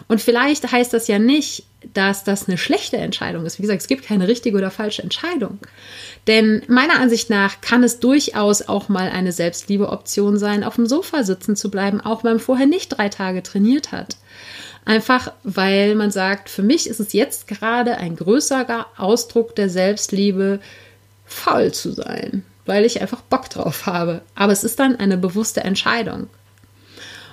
Und 0.09 0.23
vielleicht 0.23 0.73
heißt 0.73 0.95
das 0.95 1.07
ja 1.07 1.19
nicht, 1.19 1.65
dass 1.93 2.25
das 2.25 2.49
eine 2.49 2.57
schlechte 2.57 2.97
Entscheidung 2.97 3.45
ist. 3.45 3.59
Wie 3.59 3.62
gesagt, 3.62 3.83
es 3.83 3.89
gibt 3.89 4.07
keine 4.07 4.27
richtige 4.27 4.57
oder 4.57 4.71
falsche 4.71 5.03
Entscheidung. 5.03 5.59
Denn 6.29 6.62
meiner 6.67 6.99
Ansicht 6.99 7.29
nach 7.29 7.61
kann 7.61 7.85
es 7.85 8.00
durchaus 8.00 8.62
auch 8.62 8.89
mal 8.89 9.11
eine 9.11 9.33
Selbstliebe-Option 9.33 10.39
sein, 10.39 10.65
auf 10.65 10.77
dem 10.77 10.87
Sofa 10.87 11.25
sitzen 11.25 11.57
zu 11.57 11.71
bleiben, 11.71 12.00
auch 12.00 12.25
wenn 12.25 12.33
man 12.33 12.41
vorher 12.41 12.67
nicht 12.67 12.89
drei 12.89 13.11
Tage 13.11 13.43
trainiert 13.43 13.93
hat. 13.93 14.17
Einfach 14.85 15.33
weil 15.45 15.95
man 15.95 16.11
sagt, 16.11 16.49
für 16.49 16.63
mich 16.63 16.89
ist 16.89 17.01
es 17.01 17.13
jetzt 17.13 17.47
gerade 17.47 17.97
ein 17.99 18.17
größerer 18.17 18.87
Ausdruck 18.97 19.55
der 19.55 19.69
Selbstliebe, 19.69 20.61
faul 21.27 21.73
zu 21.73 21.93
sein, 21.93 22.45
weil 22.67 22.85
ich 22.85 23.01
einfach 23.01 23.21
Bock 23.21 23.49
drauf 23.51 23.87
habe. 23.87 24.23
Aber 24.35 24.53
es 24.53 24.65
ist 24.65 24.81
dann 24.81 24.97
eine 24.97 25.17
bewusste 25.17 25.63
Entscheidung. 25.63 26.29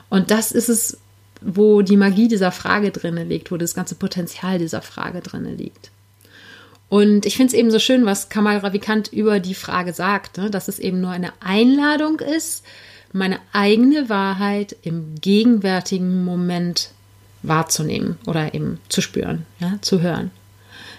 Und 0.09 0.31
das 0.31 0.51
ist 0.51 0.69
es, 0.69 0.97
wo 1.41 1.81
die 1.81 1.97
Magie 1.97 2.27
dieser 2.27 2.51
Frage 2.51 2.91
drinne 2.91 3.23
liegt, 3.23 3.51
wo 3.51 3.57
das 3.57 3.73
ganze 3.73 3.95
Potenzial 3.95 4.59
dieser 4.59 4.81
Frage 4.81 5.21
drinne 5.21 5.53
liegt. 5.53 5.91
Und 6.89 7.25
ich 7.25 7.35
finde 7.35 7.53
es 7.53 7.59
eben 7.59 7.71
so 7.71 7.79
schön, 7.79 8.05
was 8.05 8.29
Kamal 8.29 8.57
Ravikant 8.57 9.11
über 9.11 9.39
die 9.39 9.55
Frage 9.55 9.93
sagt, 9.93 10.37
ne? 10.37 10.49
dass 10.49 10.67
es 10.67 10.79
eben 10.79 11.01
nur 11.01 11.11
eine 11.11 11.33
Einladung 11.41 12.19
ist, 12.19 12.63
meine 13.11 13.39
eigene 13.51 14.09
Wahrheit 14.09 14.75
im 14.83 15.15
gegenwärtigen 15.19 16.23
Moment 16.23 16.91
wahrzunehmen 17.47 18.17
oder 18.25 18.53
eben 18.53 18.79
zu 18.89 19.01
spüren, 19.01 19.45
ja, 19.59 19.77
zu 19.81 20.01
hören. 20.01 20.31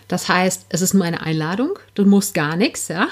Das 0.08 0.28
heißt, 0.28 0.66
es 0.70 0.80
ist 0.80 0.94
nur 0.94 1.04
eine 1.04 1.20
Einladung, 1.20 1.78
du 1.94 2.04
musst 2.04 2.34
gar 2.34 2.56
nichts, 2.56 2.88
ja. 2.88 3.08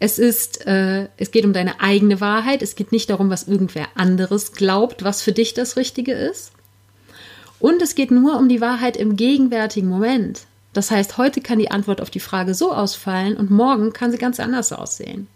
Es 0.00 0.18
ist, 0.18 0.66
äh, 0.66 1.08
es 1.16 1.30
geht 1.30 1.44
um 1.44 1.52
deine 1.52 1.80
eigene 1.80 2.20
Wahrheit. 2.20 2.62
Es 2.62 2.74
geht 2.74 2.92
nicht 2.92 3.08
darum, 3.10 3.30
was 3.30 3.44
irgendwer 3.48 3.86
anderes 3.94 4.52
glaubt, 4.52 5.04
was 5.04 5.22
für 5.22 5.32
dich 5.32 5.54
das 5.54 5.76
Richtige 5.76 6.12
ist. 6.12 6.52
Und 7.60 7.80
es 7.80 7.94
geht 7.94 8.10
nur 8.10 8.36
um 8.36 8.48
die 8.48 8.60
Wahrheit 8.60 8.96
im 8.96 9.16
gegenwärtigen 9.16 9.88
Moment. 9.88 10.42
Das 10.72 10.90
heißt, 10.90 11.16
heute 11.16 11.40
kann 11.40 11.60
die 11.60 11.70
Antwort 11.70 12.00
auf 12.00 12.10
die 12.10 12.20
Frage 12.20 12.54
so 12.54 12.72
ausfallen 12.72 13.36
und 13.36 13.50
morgen 13.50 13.92
kann 13.92 14.10
sie 14.10 14.18
ganz 14.18 14.40
anders 14.40 14.72
aussehen. 14.72 15.28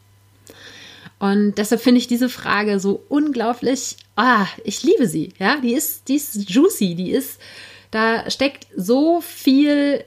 Und 1.18 1.58
deshalb 1.58 1.80
finde 1.80 1.98
ich 1.98 2.06
diese 2.06 2.28
Frage 2.28 2.78
so 2.78 3.02
unglaublich, 3.08 3.96
ah, 4.16 4.46
ich 4.64 4.82
liebe 4.82 5.08
sie, 5.08 5.32
ja, 5.38 5.56
die 5.60 5.74
ist, 5.74 6.08
die 6.08 6.16
ist 6.16 6.48
juicy, 6.48 6.94
die 6.94 7.10
ist, 7.10 7.40
da 7.90 8.30
steckt 8.30 8.66
so 8.76 9.20
viel 9.20 10.04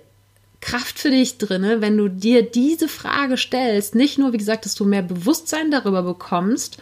Kraft 0.62 1.00
für 1.00 1.10
dich 1.10 1.39
drin, 1.39 1.82
wenn 1.82 1.98
du 1.98 2.08
dir 2.08 2.44
diese 2.44 2.88
Frage 2.88 3.36
stellst. 3.36 3.96
Nicht 3.96 4.20
nur, 4.20 4.32
wie 4.32 4.38
gesagt, 4.38 4.65
dass 4.65 4.75
du 4.75 4.86
mehr 4.86 5.01
Bewusstsein 5.01 5.72
darüber 5.72 6.03
bekommst, 6.03 6.77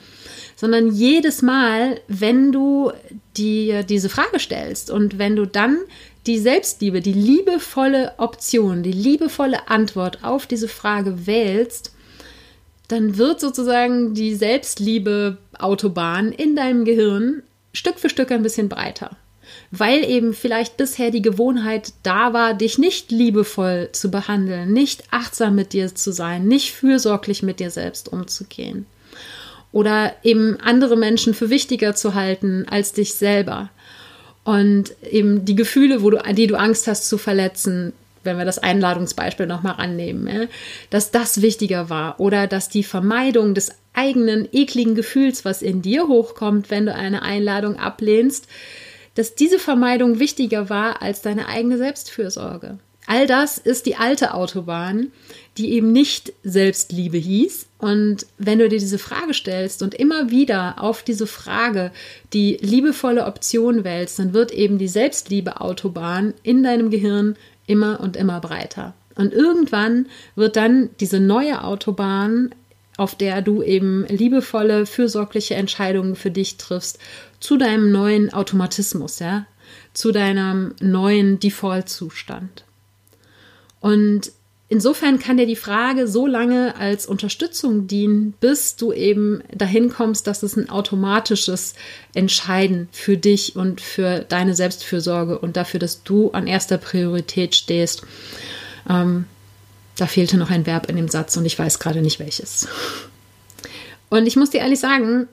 sondern 0.57 0.91
jedes 0.91 1.41
Mal, 1.41 2.01
wenn 2.09 2.51
du 2.51 2.91
dir 3.37 3.83
diese 3.83 4.09
Frage 4.09 4.39
stellst 4.39 4.91
und 4.91 5.17
wenn 5.17 5.37
du 5.37 5.47
dann 5.47 5.77
die 6.27 6.37
Selbstliebe, 6.37 6.99
die 6.99 7.13
liebevolle 7.13 8.13
Option, 8.17 8.83
die 8.83 8.91
liebevolle 8.91 9.69
Antwort 9.69 10.25
auf 10.25 10.45
diese 10.45 10.67
Frage 10.67 11.25
wählst, 11.25 11.93
dann 12.89 13.17
wird 13.17 13.39
sozusagen 13.39 14.13
die 14.13 14.35
Selbstliebe-Autobahn 14.35 16.33
in 16.33 16.55
deinem 16.55 16.83
Gehirn 16.83 17.43
Stück 17.71 17.99
für 17.99 18.09
Stück 18.09 18.31
ein 18.31 18.43
bisschen 18.43 18.67
breiter 18.67 19.15
weil 19.71 20.03
eben 20.03 20.33
vielleicht 20.33 20.77
bisher 20.77 21.11
die 21.11 21.21
Gewohnheit 21.21 21.93
da 22.03 22.33
war, 22.33 22.53
dich 22.53 22.77
nicht 22.77 23.11
liebevoll 23.11 23.89
zu 23.91 24.09
behandeln, 24.11 24.73
nicht 24.73 25.03
achtsam 25.11 25.55
mit 25.55 25.73
dir 25.73 25.93
zu 25.93 26.11
sein, 26.11 26.47
nicht 26.47 26.71
fürsorglich 26.73 27.43
mit 27.43 27.59
dir 27.59 27.69
selbst 27.69 28.11
umzugehen. 28.11 28.85
Oder 29.71 30.15
eben 30.23 30.57
andere 30.61 30.97
Menschen 30.97 31.33
für 31.33 31.49
wichtiger 31.51 31.95
zu 31.95 32.15
halten 32.15 32.65
als 32.69 32.93
dich 32.93 33.13
selber. 33.13 33.69
Und 34.43 34.91
eben 35.03 35.45
die 35.45 35.55
Gefühle, 35.55 36.01
wo 36.01 36.09
du, 36.09 36.17
die 36.33 36.47
du 36.47 36.55
Angst 36.55 36.87
hast 36.87 37.07
zu 37.07 37.19
verletzen, 37.19 37.93
wenn 38.23 38.37
wir 38.37 38.45
das 38.45 38.59
Einladungsbeispiel 38.59 39.45
nochmal 39.45 39.75
annehmen, 39.77 40.27
ja, 40.27 40.47
dass 40.89 41.11
das 41.11 41.41
wichtiger 41.41 41.89
war 41.89 42.19
oder 42.19 42.47
dass 42.47 42.69
die 42.69 42.83
Vermeidung 42.83 43.53
des 43.53 43.71
eigenen 43.93 44.47
ekligen 44.51 44.95
Gefühls, 44.95 45.45
was 45.45 45.61
in 45.61 45.81
dir 45.81 46.07
hochkommt, 46.07 46.69
wenn 46.69 46.85
du 46.85 46.93
eine 46.93 47.21
Einladung 47.21 47.77
ablehnst, 47.77 48.47
dass 49.15 49.35
diese 49.35 49.59
Vermeidung 49.59 50.19
wichtiger 50.19 50.69
war 50.69 51.01
als 51.01 51.21
deine 51.21 51.47
eigene 51.47 51.77
Selbstfürsorge. 51.77 52.79
All 53.09 53.25
das 53.25 53.57
ist 53.57 53.87
die 53.87 53.95
alte 53.95 54.35
Autobahn, 54.35 55.11
die 55.57 55.71
eben 55.71 55.91
nicht 55.91 56.31
Selbstliebe 56.43 57.17
hieß. 57.17 57.65
Und 57.79 58.27
wenn 58.37 58.59
du 58.59 58.69
dir 58.69 58.77
diese 58.77 58.99
Frage 58.99 59.33
stellst 59.33 59.81
und 59.81 59.95
immer 59.95 60.29
wieder 60.29 60.75
auf 60.79 61.01
diese 61.01 61.25
Frage 61.25 61.91
die 62.33 62.59
liebevolle 62.61 63.25
Option 63.25 63.83
wählst, 63.83 64.19
dann 64.19 64.33
wird 64.33 64.51
eben 64.51 64.77
die 64.77 64.87
Selbstliebe-Autobahn 64.87 66.35
in 66.43 66.61
deinem 66.61 66.91
Gehirn 66.91 67.35
immer 67.65 67.99
und 67.99 68.15
immer 68.15 68.39
breiter. 68.41 68.93
Und 69.15 69.33
irgendwann 69.33 70.05
wird 70.35 70.55
dann 70.55 70.91
diese 70.99 71.19
neue 71.19 71.63
Autobahn 71.63 72.53
auf 72.97 73.15
der 73.15 73.41
du 73.41 73.63
eben 73.63 74.05
liebevolle, 74.07 74.85
fürsorgliche 74.85 75.55
Entscheidungen 75.55 76.15
für 76.17 76.31
dich 76.31 76.57
triffst, 76.57 76.99
zu 77.39 77.55
deinem 77.57 77.91
neuen 77.93 78.31
Automatismus, 78.33 79.19
ja, 79.19 79.45
zu 79.93 80.11
deinem 80.11 80.75
neuen 80.81 81.39
Default-Zustand. 81.39 82.65
Und 83.79 84.31
insofern 84.67 85.19
kann 85.19 85.37
dir 85.37 85.45
die 85.45 85.55
Frage 85.55 86.07
so 86.07 86.27
lange 86.27 86.75
als 86.75 87.05
Unterstützung 87.05 87.87
dienen, 87.87 88.33
bis 88.39 88.75
du 88.75 88.93
eben 88.93 89.41
dahin 89.53 89.89
kommst, 89.89 90.27
dass 90.27 90.43
es 90.43 90.55
ein 90.55 90.69
automatisches 90.69 91.73
Entscheiden 92.13 92.89
für 92.91 93.17
dich 93.17 93.55
und 93.55 93.81
für 93.81 94.19
deine 94.19 94.55
Selbstfürsorge 94.55 95.39
und 95.39 95.57
dafür, 95.57 95.79
dass 95.79 96.03
du 96.03 96.31
an 96.31 96.47
erster 96.47 96.77
Priorität 96.77 97.55
stehst, 97.55 98.03
ähm, 98.89 99.25
da 99.97 100.07
fehlte 100.07 100.37
noch 100.37 100.49
ein 100.49 100.65
Verb 100.65 100.89
in 100.89 100.95
dem 100.95 101.09
Satz 101.09 101.35
und 101.35 101.45
ich 101.45 101.59
weiß 101.59 101.79
gerade 101.79 102.01
nicht 102.01 102.19
welches. 102.19 102.67
Und 104.09 104.25
ich 104.25 104.35
muss 104.35 104.49
dir 104.49 104.61
ehrlich 104.61 104.79
sagen, 104.79 105.27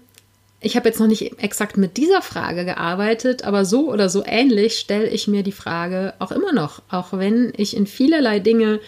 ich 0.61 0.77
habe 0.77 0.88
jetzt 0.88 1.01
noch 1.01 1.07
nicht 1.07 1.42
exakt 1.42 1.77
mit 1.77 1.97
dieser 1.97 2.23
Frage 2.23 2.64
gearbeitet, 2.64 3.45
aber 3.45 3.64
so 3.64 3.92
oder 3.92 4.09
so 4.09 4.25
ähnlich 4.25 4.79
stelle 4.79 5.09
ich 5.09 5.29
mir 5.29 5.42
die 5.42 5.53
Frage 5.53 6.14
auch 6.19 6.33
immer 6.33 6.53
noch, 6.53 6.83
auch 6.88 7.12
wenn 7.12 7.53
ich 7.57 7.77
in 7.77 7.87
vielerlei 7.87 8.38
Dinge 8.40 8.81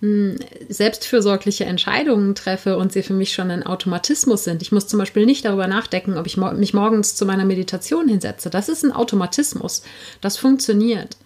hm, 0.00 0.36
selbstfürsorgliche 0.68 1.64
Entscheidungen 1.64 2.34
treffe 2.34 2.76
und 2.76 2.92
sie 2.92 3.02
für 3.02 3.12
mich 3.12 3.32
schon 3.32 3.50
ein 3.50 3.62
Automatismus 3.62 4.44
sind. 4.44 4.62
Ich 4.62 4.72
muss 4.72 4.88
zum 4.88 4.98
Beispiel 4.98 5.26
nicht 5.26 5.44
darüber 5.44 5.68
nachdenken, 5.68 6.16
ob 6.16 6.26
ich 6.26 6.36
mich 6.36 6.74
morgens 6.74 7.14
zu 7.14 7.26
meiner 7.26 7.44
Meditation 7.44 8.08
hinsetze. 8.08 8.50
Das 8.50 8.68
ist 8.68 8.82
ein 8.82 8.92
Automatismus. 8.92 9.82
Das 10.20 10.36
funktioniert. 10.38 11.16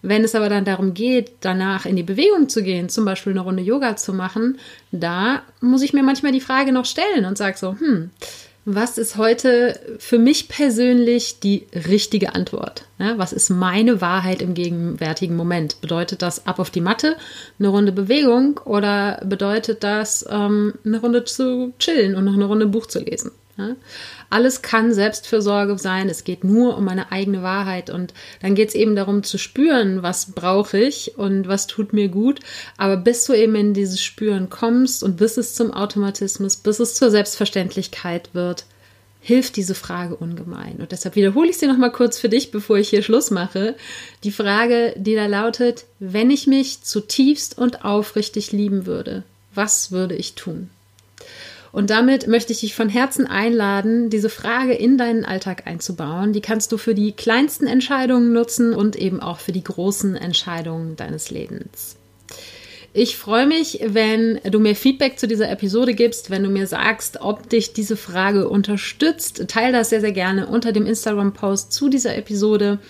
Wenn 0.00 0.24
es 0.24 0.34
aber 0.34 0.48
dann 0.48 0.64
darum 0.64 0.94
geht, 0.94 1.32
danach 1.40 1.84
in 1.84 1.94
die 1.94 2.02
Bewegung 2.02 2.48
zu 2.48 2.62
gehen, 2.62 2.88
zum 2.88 3.04
Beispiel 3.04 3.32
eine 3.32 3.40
Runde 3.40 3.62
Yoga 3.62 3.96
zu 3.96 4.12
machen, 4.12 4.58
da 4.90 5.42
muss 5.60 5.82
ich 5.82 5.92
mir 5.92 6.02
manchmal 6.02 6.32
die 6.32 6.40
Frage 6.40 6.72
noch 6.72 6.86
stellen 6.86 7.24
und 7.24 7.38
sage 7.38 7.58
so, 7.58 7.76
hm, 7.78 8.10
was 8.64 8.96
ist 8.96 9.16
heute 9.16 9.78
für 9.98 10.18
mich 10.18 10.48
persönlich 10.48 11.40
die 11.40 11.66
richtige 11.74 12.34
Antwort? 12.34 12.84
Was 13.16 13.32
ist 13.32 13.50
meine 13.50 14.00
Wahrheit 14.00 14.40
im 14.40 14.54
gegenwärtigen 14.54 15.34
Moment? 15.34 15.80
Bedeutet 15.80 16.22
das 16.22 16.46
ab 16.46 16.60
auf 16.60 16.70
die 16.70 16.80
Matte, 16.80 17.16
eine 17.58 17.68
Runde 17.68 17.90
Bewegung 17.90 18.60
oder 18.64 19.20
bedeutet 19.24 19.82
das 19.82 20.24
ähm, 20.30 20.74
eine 20.84 21.00
Runde 21.00 21.24
zu 21.24 21.72
chillen 21.80 22.14
und 22.14 22.24
noch 22.24 22.34
eine 22.34 22.44
Runde 22.44 22.66
Buch 22.66 22.86
zu 22.86 23.00
lesen? 23.00 23.32
Ja? 23.58 23.76
Alles 24.30 24.62
kann 24.62 24.92
Selbstfürsorge 24.92 25.78
sein. 25.78 26.08
Es 26.08 26.24
geht 26.24 26.44
nur 26.44 26.76
um 26.76 26.84
meine 26.84 27.12
eigene 27.12 27.42
Wahrheit. 27.42 27.90
Und 27.90 28.14
dann 28.40 28.54
geht 28.54 28.70
es 28.70 28.74
eben 28.74 28.96
darum 28.96 29.22
zu 29.22 29.38
spüren, 29.38 30.02
was 30.02 30.32
brauche 30.32 30.78
ich 30.78 31.18
und 31.18 31.48
was 31.48 31.66
tut 31.66 31.92
mir 31.92 32.08
gut. 32.08 32.40
Aber 32.76 32.96
bis 32.96 33.24
du 33.24 33.34
eben 33.34 33.54
in 33.54 33.74
dieses 33.74 34.02
Spüren 34.02 34.50
kommst 34.50 35.02
und 35.02 35.16
bis 35.16 35.36
es 35.36 35.54
zum 35.54 35.72
Automatismus, 35.72 36.56
bis 36.56 36.80
es 36.80 36.94
zur 36.94 37.10
Selbstverständlichkeit 37.10 38.30
wird, 38.32 38.64
hilft 39.20 39.54
diese 39.56 39.76
Frage 39.76 40.16
ungemein. 40.16 40.76
Und 40.78 40.90
deshalb 40.90 41.14
wiederhole 41.14 41.48
ich 41.48 41.56
sie 41.56 41.68
nochmal 41.68 41.92
kurz 41.92 42.18
für 42.18 42.28
dich, 42.28 42.50
bevor 42.50 42.76
ich 42.78 42.88
hier 42.88 43.02
Schluss 43.02 43.30
mache. 43.30 43.76
Die 44.24 44.32
Frage, 44.32 44.94
die 44.96 45.14
da 45.14 45.26
lautet, 45.26 45.84
wenn 46.00 46.30
ich 46.30 46.48
mich 46.48 46.82
zutiefst 46.82 47.56
und 47.56 47.84
aufrichtig 47.84 48.50
lieben 48.50 48.84
würde, 48.84 49.22
was 49.54 49.92
würde 49.92 50.16
ich 50.16 50.34
tun? 50.34 50.70
Und 51.72 51.88
damit 51.88 52.28
möchte 52.28 52.52
ich 52.52 52.60
dich 52.60 52.74
von 52.74 52.90
Herzen 52.90 53.26
einladen, 53.26 54.10
diese 54.10 54.28
Frage 54.28 54.74
in 54.74 54.98
deinen 54.98 55.24
Alltag 55.24 55.66
einzubauen. 55.66 56.34
Die 56.34 56.42
kannst 56.42 56.70
du 56.70 56.76
für 56.76 56.94
die 56.94 57.12
kleinsten 57.12 57.66
Entscheidungen 57.66 58.32
nutzen 58.34 58.74
und 58.74 58.94
eben 58.94 59.20
auch 59.20 59.38
für 59.38 59.52
die 59.52 59.64
großen 59.64 60.14
Entscheidungen 60.14 60.96
deines 60.96 61.30
Lebens. 61.30 61.96
Ich 62.94 63.16
freue 63.16 63.46
mich, 63.46 63.80
wenn 63.86 64.38
du 64.44 64.60
mir 64.60 64.76
Feedback 64.76 65.18
zu 65.18 65.26
dieser 65.26 65.50
Episode 65.50 65.94
gibst, 65.94 66.28
wenn 66.28 66.42
du 66.42 66.50
mir 66.50 66.66
sagst, 66.66 67.22
ob 67.22 67.48
dich 67.48 67.72
diese 67.72 67.96
Frage 67.96 68.50
unterstützt. 68.50 69.48
Teil 69.48 69.72
das 69.72 69.88
sehr, 69.88 70.02
sehr 70.02 70.12
gerne 70.12 70.48
unter 70.48 70.72
dem 70.72 70.84
Instagram-Post 70.84 71.72
zu 71.72 71.88
dieser 71.88 72.14
Episode. 72.14 72.80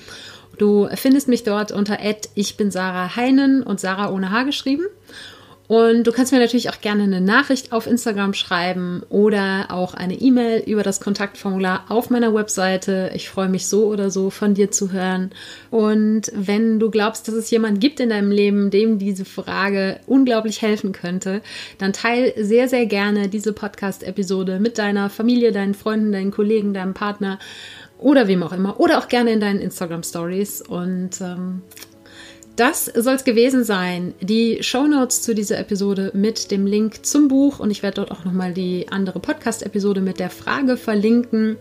Du 0.58 0.88
findest 0.96 1.28
mich 1.28 1.44
dort 1.44 1.70
unter 1.70 1.98
ich 2.34 2.56
bin 2.56 2.72
Sarah 2.72 3.14
Heinen 3.14 3.62
und 3.62 3.78
Sarah 3.78 4.10
ohne 4.10 4.32
H 4.32 4.42
geschrieben. 4.42 4.86
Und 5.72 6.06
du 6.06 6.12
kannst 6.12 6.32
mir 6.32 6.38
natürlich 6.38 6.68
auch 6.68 6.82
gerne 6.82 7.04
eine 7.04 7.22
Nachricht 7.22 7.72
auf 7.72 7.86
Instagram 7.86 8.34
schreiben 8.34 9.04
oder 9.08 9.68
auch 9.70 9.94
eine 9.94 10.20
E-Mail 10.20 10.62
über 10.66 10.82
das 10.82 11.00
Kontaktformular 11.00 11.86
auf 11.88 12.10
meiner 12.10 12.34
Webseite. 12.34 13.10
Ich 13.14 13.30
freue 13.30 13.48
mich 13.48 13.66
so 13.66 13.86
oder 13.86 14.10
so 14.10 14.28
von 14.28 14.52
dir 14.52 14.70
zu 14.70 14.92
hören. 14.92 15.30
Und 15.70 16.30
wenn 16.34 16.78
du 16.78 16.90
glaubst, 16.90 17.26
dass 17.26 17.34
es 17.34 17.50
jemand 17.50 17.80
gibt 17.80 18.00
in 18.00 18.10
deinem 18.10 18.30
Leben, 18.30 18.68
dem 18.68 18.98
diese 18.98 19.24
Frage 19.24 19.98
unglaublich 20.06 20.60
helfen 20.60 20.92
könnte, 20.92 21.40
dann 21.78 21.94
teil 21.94 22.34
sehr, 22.36 22.68
sehr 22.68 22.84
gerne 22.84 23.30
diese 23.30 23.54
Podcast-Episode 23.54 24.60
mit 24.60 24.76
deiner 24.76 25.08
Familie, 25.08 25.52
deinen 25.52 25.72
Freunden, 25.72 26.12
deinen 26.12 26.32
Kollegen, 26.32 26.74
deinem 26.74 26.92
Partner 26.92 27.38
oder 27.96 28.28
wem 28.28 28.42
auch 28.42 28.52
immer. 28.52 28.78
Oder 28.78 28.98
auch 28.98 29.08
gerne 29.08 29.32
in 29.32 29.40
deinen 29.40 29.60
Instagram 29.60 30.02
Stories. 30.02 30.60
Und 30.60 31.18
ähm, 31.22 31.62
das 32.56 32.84
soll 32.84 33.14
es 33.14 33.24
gewesen 33.24 33.64
sein. 33.64 34.12
Die 34.20 34.62
Show 34.62 34.86
Notes 34.86 35.22
zu 35.22 35.34
dieser 35.34 35.58
Episode 35.58 36.10
mit 36.14 36.50
dem 36.50 36.66
Link 36.66 37.06
zum 37.06 37.28
Buch 37.28 37.60
und 37.60 37.70
ich 37.70 37.82
werde 37.82 37.94
dort 37.96 38.10
auch 38.10 38.26
nochmal 38.26 38.52
die 38.52 38.88
andere 38.90 39.20
Podcast-Episode 39.20 40.02
mit 40.02 40.20
der 40.20 40.28
Frage 40.28 40.76
verlinken 40.76 41.56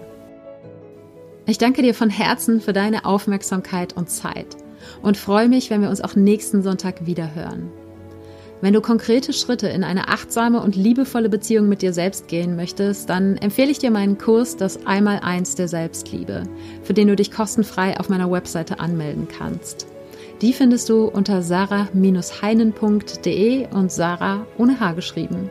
Ich 1.44 1.58
danke 1.58 1.82
dir 1.82 1.92
von 1.94 2.08
Herzen 2.08 2.62
für 2.62 2.72
deine 2.72 3.04
Aufmerksamkeit 3.04 3.94
und 3.94 4.08
Zeit 4.08 4.56
und 5.02 5.16
freue 5.16 5.48
mich, 5.48 5.70
wenn 5.70 5.82
wir 5.82 5.90
uns 5.90 6.00
auch 6.00 6.14
nächsten 6.14 6.62
Sonntag 6.62 7.06
wieder 7.06 7.34
hören. 7.34 7.70
Wenn 8.62 8.72
du 8.72 8.80
konkrete 8.80 9.34
Schritte 9.34 9.68
in 9.68 9.84
eine 9.84 10.08
achtsame 10.08 10.62
und 10.62 10.76
liebevolle 10.76 11.28
Beziehung 11.28 11.68
mit 11.68 11.82
dir 11.82 11.92
selbst 11.92 12.26
gehen 12.26 12.56
möchtest, 12.56 13.10
dann 13.10 13.36
empfehle 13.36 13.70
ich 13.70 13.78
dir 13.78 13.90
meinen 13.90 14.16
Kurs 14.16 14.56
Das 14.56 14.86
Einmaleins 14.86 15.56
der 15.56 15.68
Selbstliebe, 15.68 16.44
für 16.82 16.94
den 16.94 17.08
du 17.08 17.16
dich 17.16 17.30
kostenfrei 17.30 18.00
auf 18.00 18.08
meiner 18.08 18.30
Webseite 18.30 18.80
anmelden 18.80 19.28
kannst. 19.28 19.88
Die 20.40 20.54
findest 20.54 20.88
du 20.88 21.04
unter 21.04 21.42
sarah-heinen.de 21.42 23.66
und 23.74 23.92
Sarah 23.92 24.46
ohne 24.56 24.80
H 24.80 24.92
geschrieben. 24.92 25.50